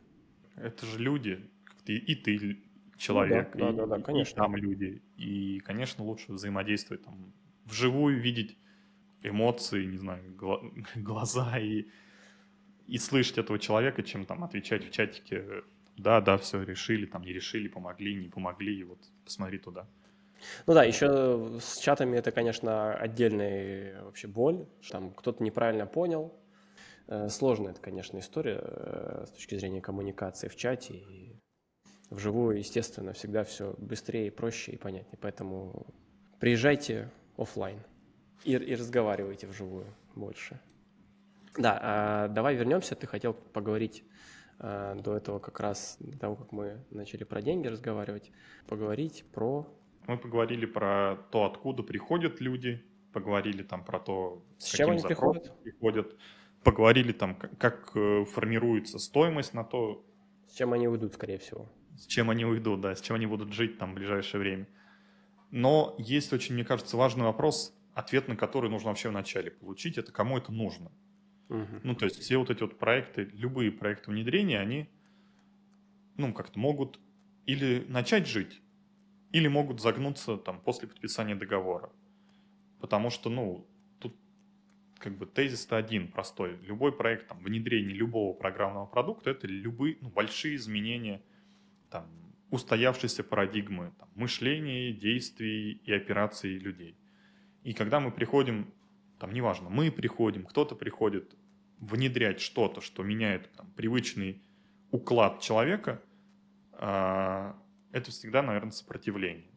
[0.55, 1.49] Это же люди,
[1.85, 2.61] ты, и ты
[2.97, 4.33] человек, ну, да, и, да, да, да, конечно.
[4.33, 5.01] и там люди.
[5.17, 7.33] И, конечно, лучше взаимодействовать там
[7.65, 8.57] вживую, видеть
[9.21, 10.35] эмоции, не знаю,
[10.95, 11.85] глаза и,
[12.87, 15.63] и слышать этого человека, чем там отвечать в чатике,
[15.95, 19.87] да, да, все, решили, там не решили, помогли, не помогли, и вот посмотри туда.
[20.65, 24.65] Ну да, еще с чатами это, конечно, отдельная вообще боль.
[24.89, 26.33] Там кто-то неправильно понял.
[27.07, 30.95] Э, сложная это, конечно, история э, с точки зрения коммуникации в чате.
[30.95, 31.35] И
[32.09, 35.17] вживую, естественно, всегда все быстрее, проще и понятнее.
[35.21, 35.87] Поэтому
[36.39, 37.79] приезжайте офлайн
[38.43, 40.59] и, и разговаривайте вживую больше.
[41.57, 42.95] Да, а давай вернемся.
[42.95, 44.03] Ты хотел поговорить
[44.59, 48.31] а, до этого как раз, до того, как мы начали про деньги разговаривать,
[48.67, 49.67] поговорить про
[50.07, 55.61] мы поговорили про то, откуда приходят люди, поговорили там про то, с чем они приходят?
[55.63, 56.15] приходят,
[56.63, 60.05] поговорили там, как, как э, формируется стоимость на то.
[60.47, 61.69] С чем они уйдут, скорее всего.
[61.97, 64.67] С чем они уйдут, да, с чем они будут жить там в ближайшее время.
[65.51, 70.11] Но есть очень, мне кажется, важный вопрос, ответ на который нужно вообще вначале получить, это
[70.11, 70.91] кому это нужно.
[71.49, 71.79] Угу.
[71.83, 74.89] Ну, то есть все вот эти вот проекты, любые проекты внедрения, они,
[76.17, 76.99] ну, как-то могут
[77.45, 78.61] или начать жить,
[79.31, 81.89] или могут загнуться там после подписания договора.
[82.79, 83.67] Потому что, ну,
[83.99, 84.15] тут
[84.99, 86.57] как бы тезис-то один простой.
[86.61, 91.21] Любой проект, там, внедрение любого программного продукта, это любые, ну, большие изменения,
[91.89, 92.05] там,
[92.51, 96.95] устоявшейся парадигмы, там, мышления, действий и операций людей.
[97.63, 98.73] И когда мы приходим,
[99.19, 101.35] там, неважно, мы приходим, кто-то приходит
[101.79, 104.41] внедрять что-то, что меняет там, привычный
[104.91, 106.01] уклад человека,
[106.73, 107.55] а,
[107.91, 109.51] это всегда, наверное, сопротивление.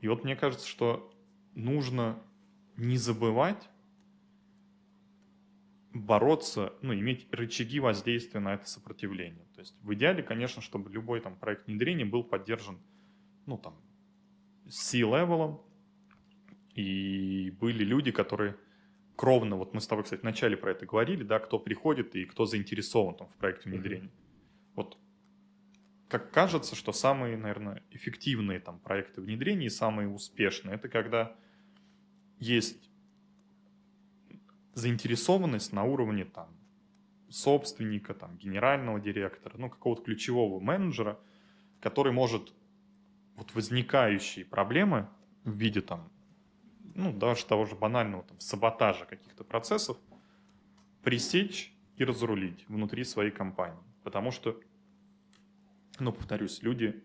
[0.00, 1.12] И вот мне кажется, что
[1.54, 2.18] нужно
[2.76, 3.68] не забывать
[5.92, 9.46] бороться, ну, иметь рычаги воздействия на это сопротивление.
[9.54, 12.78] То есть в идеале, конечно, чтобы любой там проект внедрения был поддержан,
[13.46, 13.74] ну, там,
[14.68, 15.62] C-level ом,
[16.74, 18.56] и были люди, которые
[19.16, 22.44] кровно, вот мы с тобой, кстати, вначале про это говорили, да, кто приходит и кто
[22.44, 24.08] заинтересован там, в проекте внедрения.
[24.08, 24.25] Mm-hmm.
[26.08, 31.34] Как кажется, что самые, наверное, эффективные там проекты внедрения и самые успешные, это когда
[32.38, 32.90] есть
[34.74, 36.48] заинтересованность на уровне там
[37.28, 41.18] собственника, там, генерального директора, ну, какого-то ключевого менеджера,
[41.80, 42.52] который может
[43.34, 45.08] вот возникающие проблемы
[45.44, 46.10] в виде там,
[46.94, 49.98] ну, даже того же банального там саботажа каких-то процессов
[51.02, 53.82] пресечь и разрулить внутри своей компании.
[54.02, 54.60] Потому что
[56.00, 57.02] ну, повторюсь, люди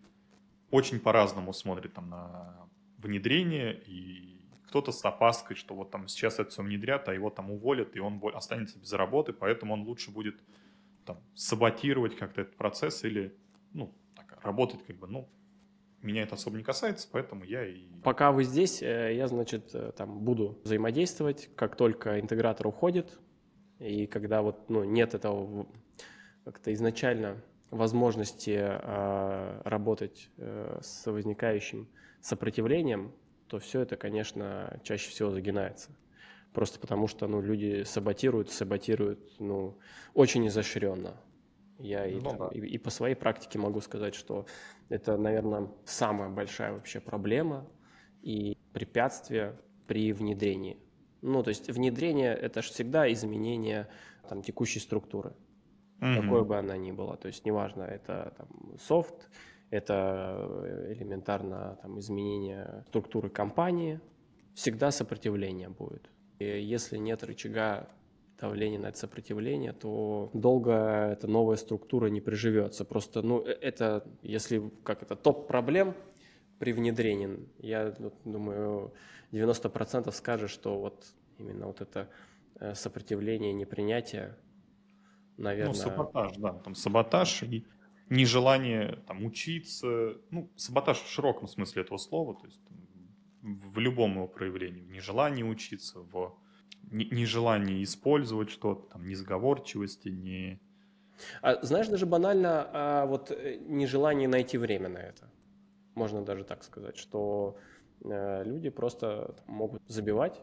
[0.69, 6.49] очень по-разному смотрят там на внедрение, и кто-то с опаской, что вот там сейчас это
[6.49, 10.41] все внедрят, а его там уволят, и он останется без работы, поэтому он лучше будет
[11.05, 13.35] там саботировать как-то этот процесс или,
[13.73, 15.29] ну, так, работать как бы, ну,
[16.01, 17.85] меня это особо не касается, поэтому я и...
[18.03, 23.19] Пока вы здесь, э, я, значит, э, там буду взаимодействовать, как только интегратор уходит,
[23.79, 25.67] и когда вот, ну, нет этого
[26.45, 31.87] как-то изначально возможности э, работать э, с возникающим
[32.21, 33.13] сопротивлением,
[33.47, 35.89] то все это, конечно, чаще всего загинается.
[36.53, 39.77] Просто потому что ну, люди саботируют, саботируют ну,
[40.13, 41.15] очень изощренно.
[41.79, 42.49] Я и, ну, там, да.
[42.49, 44.45] и, и по своей практике могу сказать, что
[44.89, 47.67] это, наверное, самая большая вообще проблема
[48.21, 49.57] и препятствие
[49.87, 50.77] при внедрении.
[51.21, 53.87] Ну, то есть внедрение– это же всегда изменение
[54.27, 55.33] там, текущей структуры,
[56.01, 56.21] mm-hmm.
[56.21, 57.15] какой бы она ни была.
[57.15, 58.47] То есть неважно, это там,
[58.79, 59.29] софт,
[59.69, 63.99] это элементарно там, изменение структуры компании,
[64.53, 66.09] всегда сопротивление будет.
[66.39, 67.87] И если нет рычага
[68.39, 70.71] давления на это сопротивление, то долго
[71.11, 72.83] эта новая структура не приживется.
[72.83, 75.93] Просто, ну, э, это, если, как это, топ проблем
[76.57, 77.93] при внедрении, я
[78.25, 78.93] думаю,
[79.31, 81.05] 90% скажет, что вот
[81.37, 82.09] именно вот это
[82.59, 84.35] э, сопротивление, непринятие,
[85.41, 85.73] наверное...
[85.73, 87.65] Ну, саботаж, да, там саботаж и
[88.09, 92.61] нежелание там учиться, ну, саботаж в широком смысле этого слова, то есть
[93.41, 96.37] в любом его проявлении, в нежелании учиться, в
[96.91, 100.59] нежелании использовать что-то, там, несговорчивости, не...
[101.41, 105.29] А знаешь, даже банально, а вот э, нежелание найти время на это.
[105.95, 107.57] Можно даже так сказать, что
[108.03, 110.41] э, люди просто могут забивать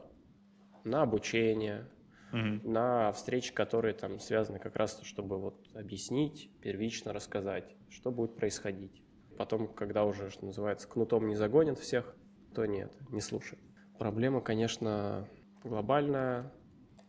[0.85, 1.89] на обучение,
[2.33, 2.71] угу.
[2.71, 9.03] на встречи, которые там связаны как раз, чтобы вот объяснить, первично рассказать, что будет происходить.
[9.37, 12.17] Потом, когда уже, что называется, кнутом не загонят всех,
[12.55, 13.59] то нет, не слушай.
[13.99, 15.29] Проблема, конечно,
[15.63, 16.53] глобальная.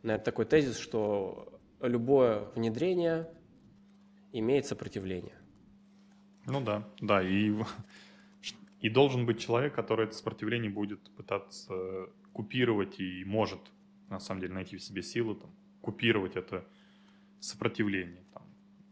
[0.03, 3.29] Наверное, такой тезис, что любое внедрение
[4.31, 5.35] имеет сопротивление.
[6.45, 7.53] Ну да, да, и,
[8.81, 13.59] и должен быть человек, который это сопротивление будет пытаться купировать и может,
[14.09, 15.51] на самом деле, найти в себе силы, там,
[15.81, 16.65] купировать это
[17.39, 18.43] сопротивление там,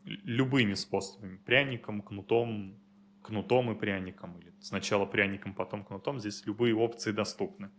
[0.03, 2.79] любыми способами, пряником, кнутом,
[3.21, 7.69] кнутом и пряником, или сначала пряником, потом кнутом, здесь любые опции доступны.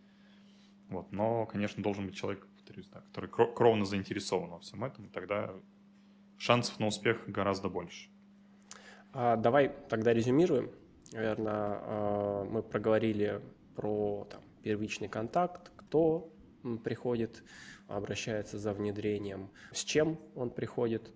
[0.88, 5.54] Вот, но, конечно, должен быть человек, повторюсь, да, который кровно заинтересован во всем этом, тогда
[6.38, 8.08] шансов на успех гораздо больше.
[9.12, 10.70] А, давай тогда резюмируем.
[11.12, 13.40] Наверное, а, мы проговорили
[13.74, 16.30] про там, первичный контакт, кто
[16.76, 17.42] приходит,
[17.86, 21.10] обращается за внедрением, с чем он приходит?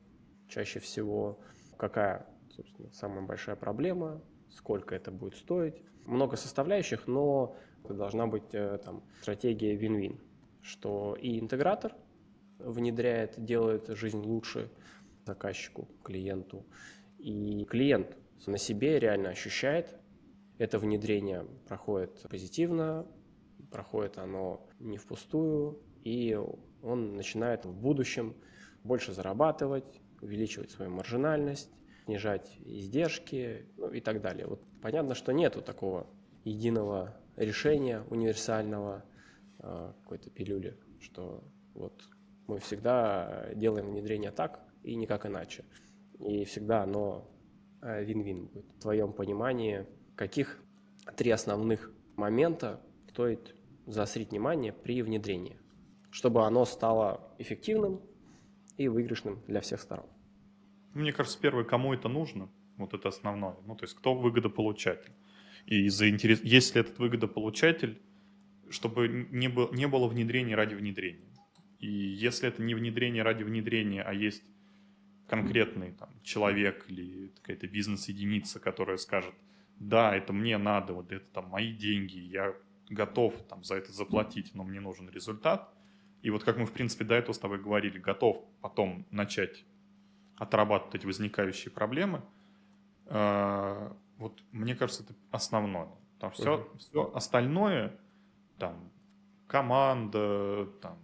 [0.48, 1.38] Чаще всего,
[1.76, 2.26] какая
[2.56, 5.82] собственно, самая большая проблема, сколько это будет стоить.
[6.06, 7.56] Много составляющих, но
[7.88, 10.18] должна быть э, там, стратегия win-win,
[10.62, 11.94] что и интегратор
[12.58, 14.70] внедряет, делает жизнь лучше
[15.24, 16.64] заказчику, клиенту,
[17.18, 19.96] и клиент на себе реально ощущает,
[20.58, 23.06] это внедрение проходит позитивно,
[23.70, 26.38] проходит оно не впустую, и
[26.82, 28.34] он начинает в будущем
[28.84, 31.70] больше зарабатывать, увеличивать свою маржинальность,
[32.04, 34.46] снижать издержки ну, и так далее.
[34.46, 36.06] Вот понятно, что нету такого
[36.44, 39.04] единого решения универсального
[39.58, 41.42] э, какой-то пилюли, что
[41.74, 42.02] вот
[42.46, 45.64] мы всегда делаем внедрение так и никак иначе.
[46.18, 47.28] И всегда оно
[47.80, 48.66] э, вин-вин будет.
[48.76, 50.62] В твоем понимании, каких
[51.16, 53.54] три основных момента стоит
[53.86, 55.58] заострить внимание при внедрении,
[56.10, 58.00] чтобы оно стало эффективным
[58.76, 60.06] и выигрышным для всех сторон?
[60.94, 63.56] Мне кажется, первое, кому это нужно, вот это основное.
[63.66, 65.12] Ну, то есть, кто выгодополучатель.
[65.66, 66.42] И заинтерес...
[66.42, 68.00] если этот выгодополучатель,
[68.68, 71.28] чтобы не, было, не было внедрения ради внедрения.
[71.78, 74.42] И если это не внедрение ради внедрения, а есть
[75.26, 79.34] конкретный там, человек или какая-то бизнес-единица, которая скажет,
[79.78, 82.54] да, это мне надо, вот это там мои деньги, я
[82.88, 85.72] готов там за это заплатить, но мне нужен результат.
[86.22, 89.64] И вот как мы, в принципе, до этого с тобой говорили, готов потом начать
[90.36, 92.22] отрабатывать возникающие проблемы,
[93.06, 95.88] э, вот мне кажется, это основное.
[96.20, 97.98] Там все, все остальное,
[98.58, 98.92] там
[99.48, 100.98] команда, там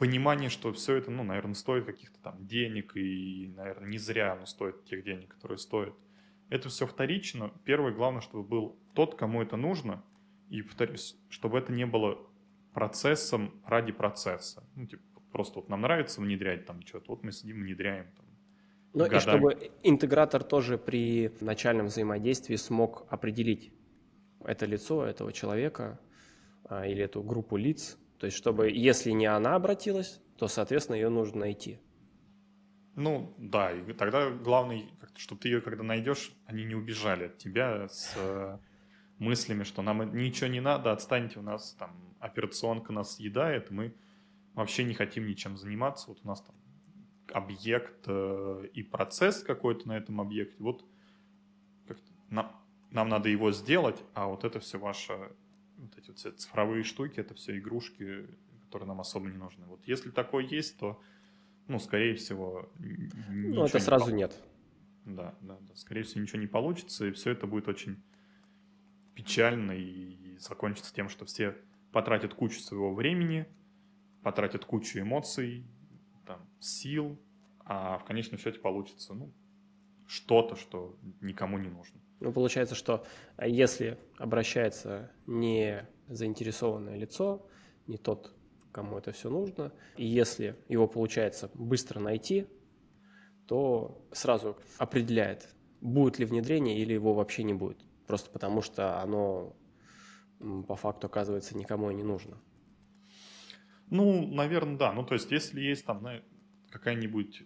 [0.00, 4.46] понимание, что все это, ну, наверное, стоит каких-то там денег, и, наверное, не зря оно
[4.46, 5.94] стоит тех денег, которые стоят.
[6.48, 7.52] Это все вторично.
[7.64, 10.02] Первое, главное, чтобы был тот, кому это нужно,
[10.48, 12.18] и, повторюсь, чтобы это не было
[12.72, 14.64] процессом ради процесса.
[14.74, 18.26] Ну, типа, просто вот нам нравится внедрять там что-то, вот мы сидим, внедряем там.
[18.92, 23.72] Ну и чтобы интегратор тоже при начальном взаимодействии смог определить
[24.44, 26.00] это лицо этого человека
[26.64, 31.08] а, или эту группу лиц, то есть чтобы, если не она обратилась, то, соответственно, ее
[31.08, 31.78] нужно найти.
[32.96, 34.82] Ну, да, и тогда главное,
[35.16, 38.58] чтобы ты ее, когда найдешь, они не убежали от тебя с э,
[39.20, 43.94] мыслями, что нам ничего не надо, отстаньте, у нас там операционка нас съедает, мы
[44.54, 46.54] вообще не хотим ничем заниматься, вот у нас там
[47.32, 50.84] объект э, и процесс какой-то на этом объекте, вот
[51.86, 52.50] как-то на,
[52.90, 55.12] нам надо его сделать, а вот это все ваши
[55.76, 58.26] вот эти вот цифровые штуки, это все игрушки,
[58.64, 59.66] которые нам особо не нужны.
[59.66, 61.00] Вот если такое есть, то,
[61.68, 62.70] ну, скорее всего,
[63.28, 64.40] Ну, это сразу не нет.
[65.04, 65.74] Да, да, да.
[65.74, 68.02] Скорее всего, ничего не получится, и все это будет очень
[69.20, 71.54] печально и закончится тем, что все
[71.92, 73.46] потратят кучу своего времени,
[74.22, 75.66] потратят кучу эмоций,
[76.26, 77.20] там, сил,
[77.66, 79.34] а в конечном счете получится, ну,
[80.06, 82.00] что-то, что никому не нужно.
[82.20, 83.04] Ну, получается, что
[83.36, 87.46] а, если обращается не заинтересованное лицо,
[87.86, 88.34] не тот,
[88.72, 92.46] кому это все нужно, и если его получается быстро найти,
[93.46, 97.84] то сразу определяет, будет ли внедрение или его вообще не будет.
[98.10, 99.54] Просто потому что оно
[100.66, 102.42] по факту оказывается никому и не нужно.
[103.88, 104.92] Ну, наверное, да.
[104.92, 106.04] Ну, то есть, если есть там
[106.70, 107.44] какая-нибудь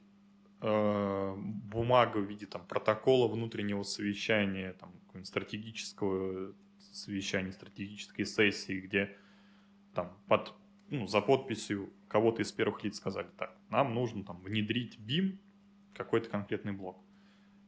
[0.63, 9.15] э, бумага в виде там протокола внутреннего совещания, там стратегического совещания, стратегической сессии, где
[9.95, 10.55] там под,
[10.89, 15.37] ну, за подписью кого-то из первых лиц сказали, так, нам нужно там внедрить BIM,
[15.93, 17.05] какой-то конкретный блок.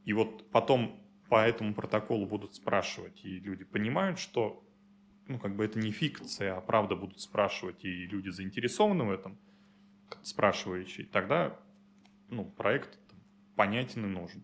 [0.06, 4.62] И вот потом по этому протоколу будут спрашивать, и люди понимают, что
[5.26, 9.38] ну, как бы это не фикция, а правда будут спрашивать, и люди заинтересованы в этом,
[10.22, 11.58] спрашивающие, тогда
[12.28, 12.98] ну, проект
[13.56, 14.42] понятен и нужен.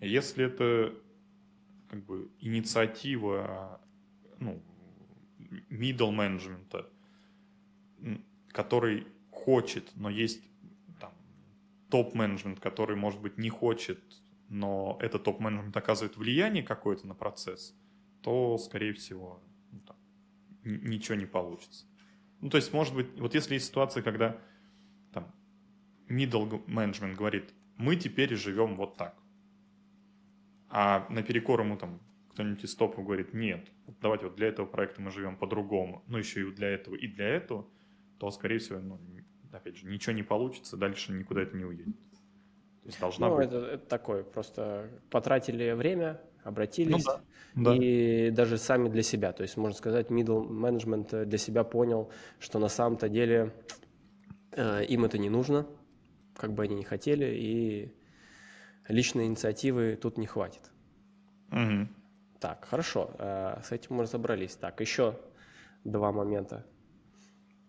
[0.00, 0.94] Если это
[1.88, 3.80] как бы инициатива
[4.38, 4.62] ну,
[5.70, 6.88] middle менеджмента,
[8.48, 10.42] который хочет, но есть
[11.90, 14.00] топ-менеджмент, который, может быть, не хочет,
[14.48, 17.74] но этот топ-менеджмент оказывает влияние какое-то на процесс,
[18.22, 19.42] то, скорее всего,
[19.72, 19.96] ну, там,
[20.64, 21.86] ничего не получится.
[22.40, 24.40] Ну, то есть, может быть, вот если есть ситуация, когда
[25.12, 25.32] там
[26.08, 29.16] middle management говорит, мы теперь живем вот так,
[30.68, 32.00] а наперекор ему там
[32.32, 33.68] кто-нибудь из топов говорит, нет,
[34.00, 37.26] давайте вот для этого проекта мы живем по-другому, ну еще и для этого, и для
[37.26, 37.68] этого,
[38.18, 39.00] то, скорее всего, ну,
[39.52, 41.96] опять же, ничего не получится, дальше никуда это не уедет.
[42.88, 43.48] То есть должна ну, быть...
[43.48, 47.12] это, это такое, просто потратили время, обратились, ну,
[47.64, 47.76] да, да.
[47.76, 52.58] и даже сами для себя, то есть, можно сказать, middle management для себя понял, что
[52.58, 53.52] на самом-то деле
[54.52, 55.66] э, им это не нужно,
[56.34, 57.94] как бы они ни хотели, и
[58.88, 60.62] личной инициативы тут не хватит.
[61.52, 61.88] Угу.
[62.40, 64.56] Так, хорошо, э, с этим мы разобрались.
[64.56, 65.14] Так, еще
[65.84, 66.64] два момента.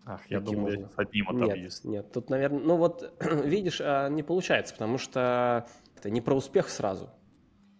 [0.04, 0.80] Ах, я думал, можно...
[0.80, 1.84] я с одним отобьюсь.
[1.84, 6.34] Нет, нет, тут, наверное, ну вот, видишь, а, не получается, потому что это не про
[6.34, 7.10] успех сразу,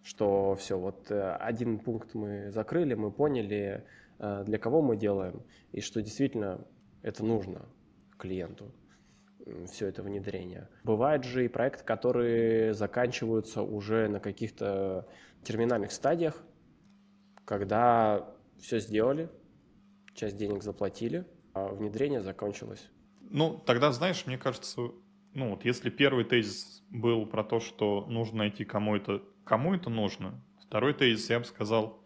[0.03, 3.85] что все, вот э, один пункт мы закрыли, мы поняли,
[4.19, 6.65] э, для кого мы делаем, и что действительно
[7.01, 7.65] это нужно
[8.17, 8.71] клиенту
[9.71, 10.69] все это внедрение.
[10.83, 15.07] Бывают же и проекты, которые заканчиваются уже на каких-то
[15.43, 16.41] терминальных стадиях,
[17.45, 19.29] когда все сделали,
[20.13, 22.89] часть денег заплатили, внедрение закончилось.
[23.21, 24.91] Ну, тогда, знаешь, мне кажется,
[25.33, 29.89] ну вот если первый тезис был про то, что нужно найти кому это, кому это
[29.89, 32.03] нужно, второй тезис я бы сказал,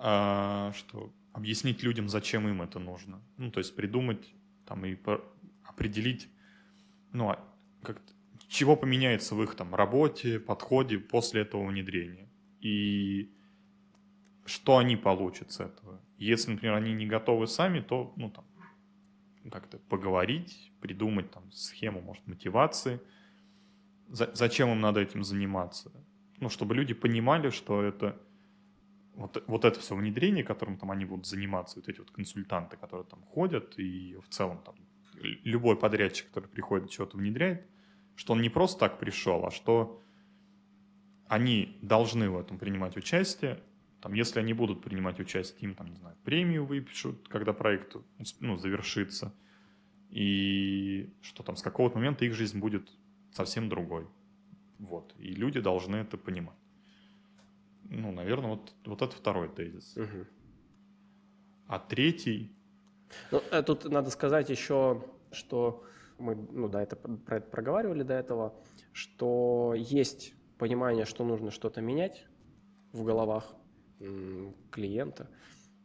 [0.00, 3.22] а, что объяснить людям, зачем им это нужно.
[3.36, 4.34] Ну, то есть придумать
[4.66, 4.96] там и
[5.64, 6.28] определить,
[7.12, 7.44] ну, а
[7.82, 8.00] как
[8.48, 12.28] чего поменяется в их там работе, подходе после этого внедрения.
[12.60, 13.32] И
[14.48, 16.00] что они получат с этого.
[16.16, 18.44] Если, например, они не готовы сами, то, ну, там,
[19.50, 23.00] как-то поговорить, придумать там схему, может, мотивации,
[24.08, 25.92] за, зачем им надо этим заниматься.
[26.40, 28.20] Ну, чтобы люди понимали, что это
[29.14, 33.06] вот, вот это все внедрение, которым там они будут заниматься, вот эти вот консультанты, которые
[33.06, 34.76] там ходят, и в целом там
[35.44, 37.66] любой подрядчик, который приходит, что-то внедряет,
[38.14, 40.00] что он не просто так пришел, а что
[41.26, 43.60] они должны в этом принимать участие.
[44.00, 47.96] Там, если они будут принимать участие, им там, не знаю, премию выпишут, когда проект
[48.40, 49.34] ну, завершится.
[50.10, 52.88] И что там с какого-то момента их жизнь будет
[53.32, 54.06] совсем другой.
[54.78, 55.14] Вот.
[55.18, 56.56] И люди должны это понимать.
[57.84, 59.96] Ну, наверное, вот, вот это второй тезис.
[59.96, 60.26] Угу.
[61.66, 62.52] А третий
[63.30, 65.84] ну, э, тут надо сказать еще, что
[66.18, 68.54] мы ну, да, это, про это проговаривали до этого,
[68.92, 72.26] что есть понимание, что нужно что-то менять
[72.92, 73.54] в головах
[74.70, 75.28] клиента,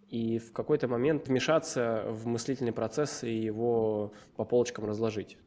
[0.09, 5.37] и в какой-то момент вмешаться в мыслительный процесс и его по полочкам разложить.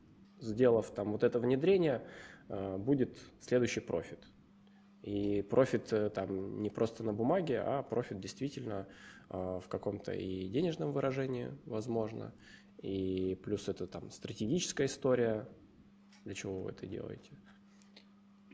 [0.41, 2.05] Сделав там вот это внедрение,
[2.49, 4.27] э, будет следующий профит.
[5.03, 8.89] И профит э, там не просто на бумаге, а профит действительно
[9.29, 12.33] а, в каком-то и денежном выражении, возможно,
[12.79, 15.49] и плюс это там стратегическая история.
[16.25, 17.31] Для чего вы это делаете?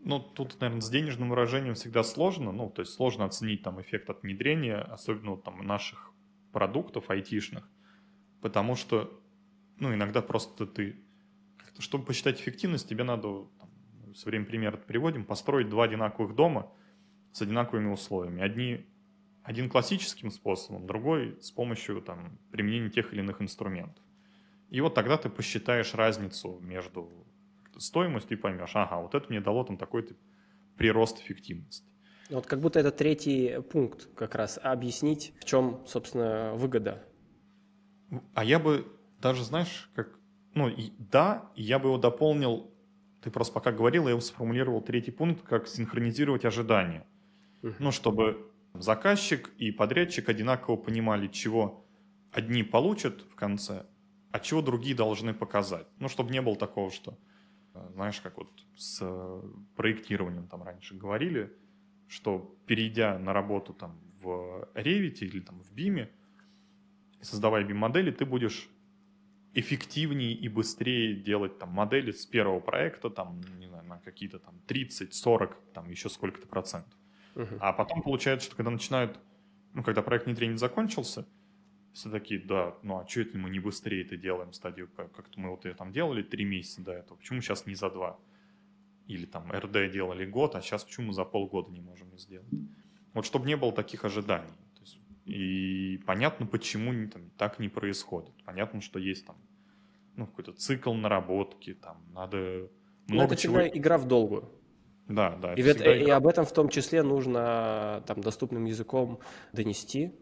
[0.04, 2.50] Ну, тут, наверное, с денежным выражением всегда сложно.
[2.50, 6.12] Ну, то есть сложно оценить там эффект от внедрения, особенно там наших
[6.52, 7.68] продуктов айтишных,
[8.40, 9.20] потому что,
[9.78, 10.96] ну, иногда просто ты,
[11.78, 16.70] чтобы посчитать эффективность, тебе надо, там, со временем пример приводим, построить два одинаковых дома
[17.32, 18.42] с одинаковыми условиями.
[18.42, 18.84] Одни,
[19.44, 24.04] один классическим способом, другой с помощью там, применения тех или иных инструментов.
[24.68, 27.26] И вот тогда ты посчитаешь разницу между
[27.78, 30.14] стоимостью и поймешь, ага, вот это мне дало там такой-то
[30.76, 31.86] прирост эффективности.
[32.30, 37.04] Вот как будто это третий пункт как раз, объяснить, в чем, собственно, выгода.
[38.34, 38.86] А я бы
[39.20, 40.18] даже, знаешь, как,
[40.54, 42.70] ну, и, да, я бы его дополнил,
[43.22, 47.06] ты просто пока говорил, я его сформулировал третий пункт, как синхронизировать ожидания.
[47.62, 47.74] Uh-huh.
[47.78, 51.86] Ну, чтобы заказчик и подрядчик одинаково понимали, чего
[52.32, 53.86] одни получат в конце,
[54.30, 55.86] а чего другие должны показать.
[55.98, 57.18] Ну, чтобы не было такого, что,
[57.94, 59.02] знаешь, как вот с
[59.76, 61.52] проектированием там раньше говорили,
[62.08, 66.08] что перейдя на работу там в Revit или там в BIM,
[67.20, 68.68] создавая BIM-модели, ты будешь
[69.54, 74.58] эффективнее и быстрее делать там модели с первого проекта, там, не знаю, на какие-то там
[74.66, 76.98] 30, 40, там еще сколько-то процентов.
[77.34, 77.58] Uh-huh.
[77.60, 79.18] А потом получается, что когда начинают,
[79.74, 81.26] ну, когда проект внедрения закончился,
[81.92, 85.50] все такие, да, ну а что это мы не быстрее это делаем стадию Как-то мы
[85.50, 88.18] вот ее там делали три месяца до этого, почему сейчас не за два?
[89.06, 92.48] Или там РД делали год, а сейчас почему мы за полгода не можем сделать?
[93.14, 94.48] Вот чтобы не было таких ожиданий.
[94.80, 98.32] Есть, и понятно, почему там, так не происходит.
[98.44, 99.36] Понятно, что есть там
[100.16, 102.70] ну, какой-то цикл наработки, там надо
[103.06, 103.58] много Но это чего...
[103.58, 104.50] всегда игра в долгую.
[105.08, 105.54] Да, да.
[105.54, 109.20] И, это, и об этом в том числе нужно там доступным языком
[109.52, 110.14] донести,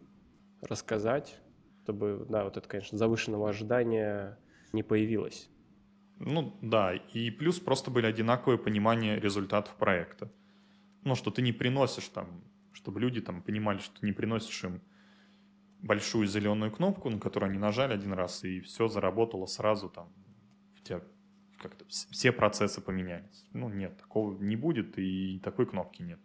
[0.62, 1.38] рассказать,
[1.90, 4.38] чтобы, да, вот это, конечно, завышенного ожидания
[4.72, 5.50] не появилось.
[6.20, 10.30] Ну да, и плюс просто были одинаковые понимания результатов проекта.
[11.02, 14.80] Ну, что ты не приносишь там, чтобы люди там понимали, что ты не приносишь им
[15.80, 20.12] большую зеленую кнопку, на которую они нажали один раз, и все заработало сразу там,
[20.76, 21.00] в тебя
[21.58, 23.46] как-то все процессы поменялись.
[23.52, 26.20] Ну, нет, такого не будет, и такой кнопки нет.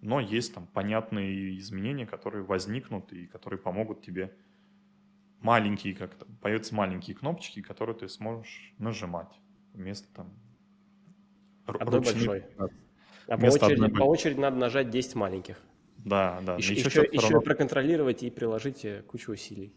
[0.00, 4.34] Но есть там понятные изменения, которые возникнут и которые помогут тебе
[5.40, 9.40] маленькие, как то появятся маленькие кнопочки, которые ты сможешь нажимать
[9.72, 10.32] вместо там
[11.66, 12.44] одной большой.
[13.26, 15.58] А по очереди, по очереди надо нажать 10 маленьких.
[15.98, 16.56] Да, да.
[16.56, 17.40] Еще, еще, еще, еще равно...
[17.40, 19.74] проконтролировать и приложить кучу усилий,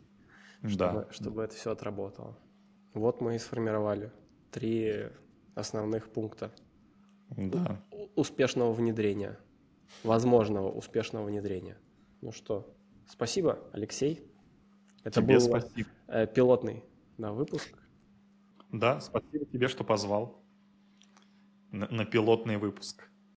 [0.60, 1.08] чтобы, да.
[1.12, 2.38] чтобы это все отработало.
[2.94, 4.12] Вот мы и сформировали
[4.52, 5.08] три
[5.56, 6.52] основных пункта
[7.30, 7.82] да.
[8.16, 9.38] успешного внедрения,
[10.04, 11.78] возможного успешного внедрения.
[12.22, 12.76] Ну что,
[13.08, 14.22] спасибо, Алексей.
[15.08, 15.90] Это тебе был спасибо.
[16.08, 16.84] Э, пилотный
[17.18, 17.78] да, выпуск.
[18.74, 20.44] Да, спасибо тебе, что позвал
[21.72, 23.10] на, на пилотный выпуск.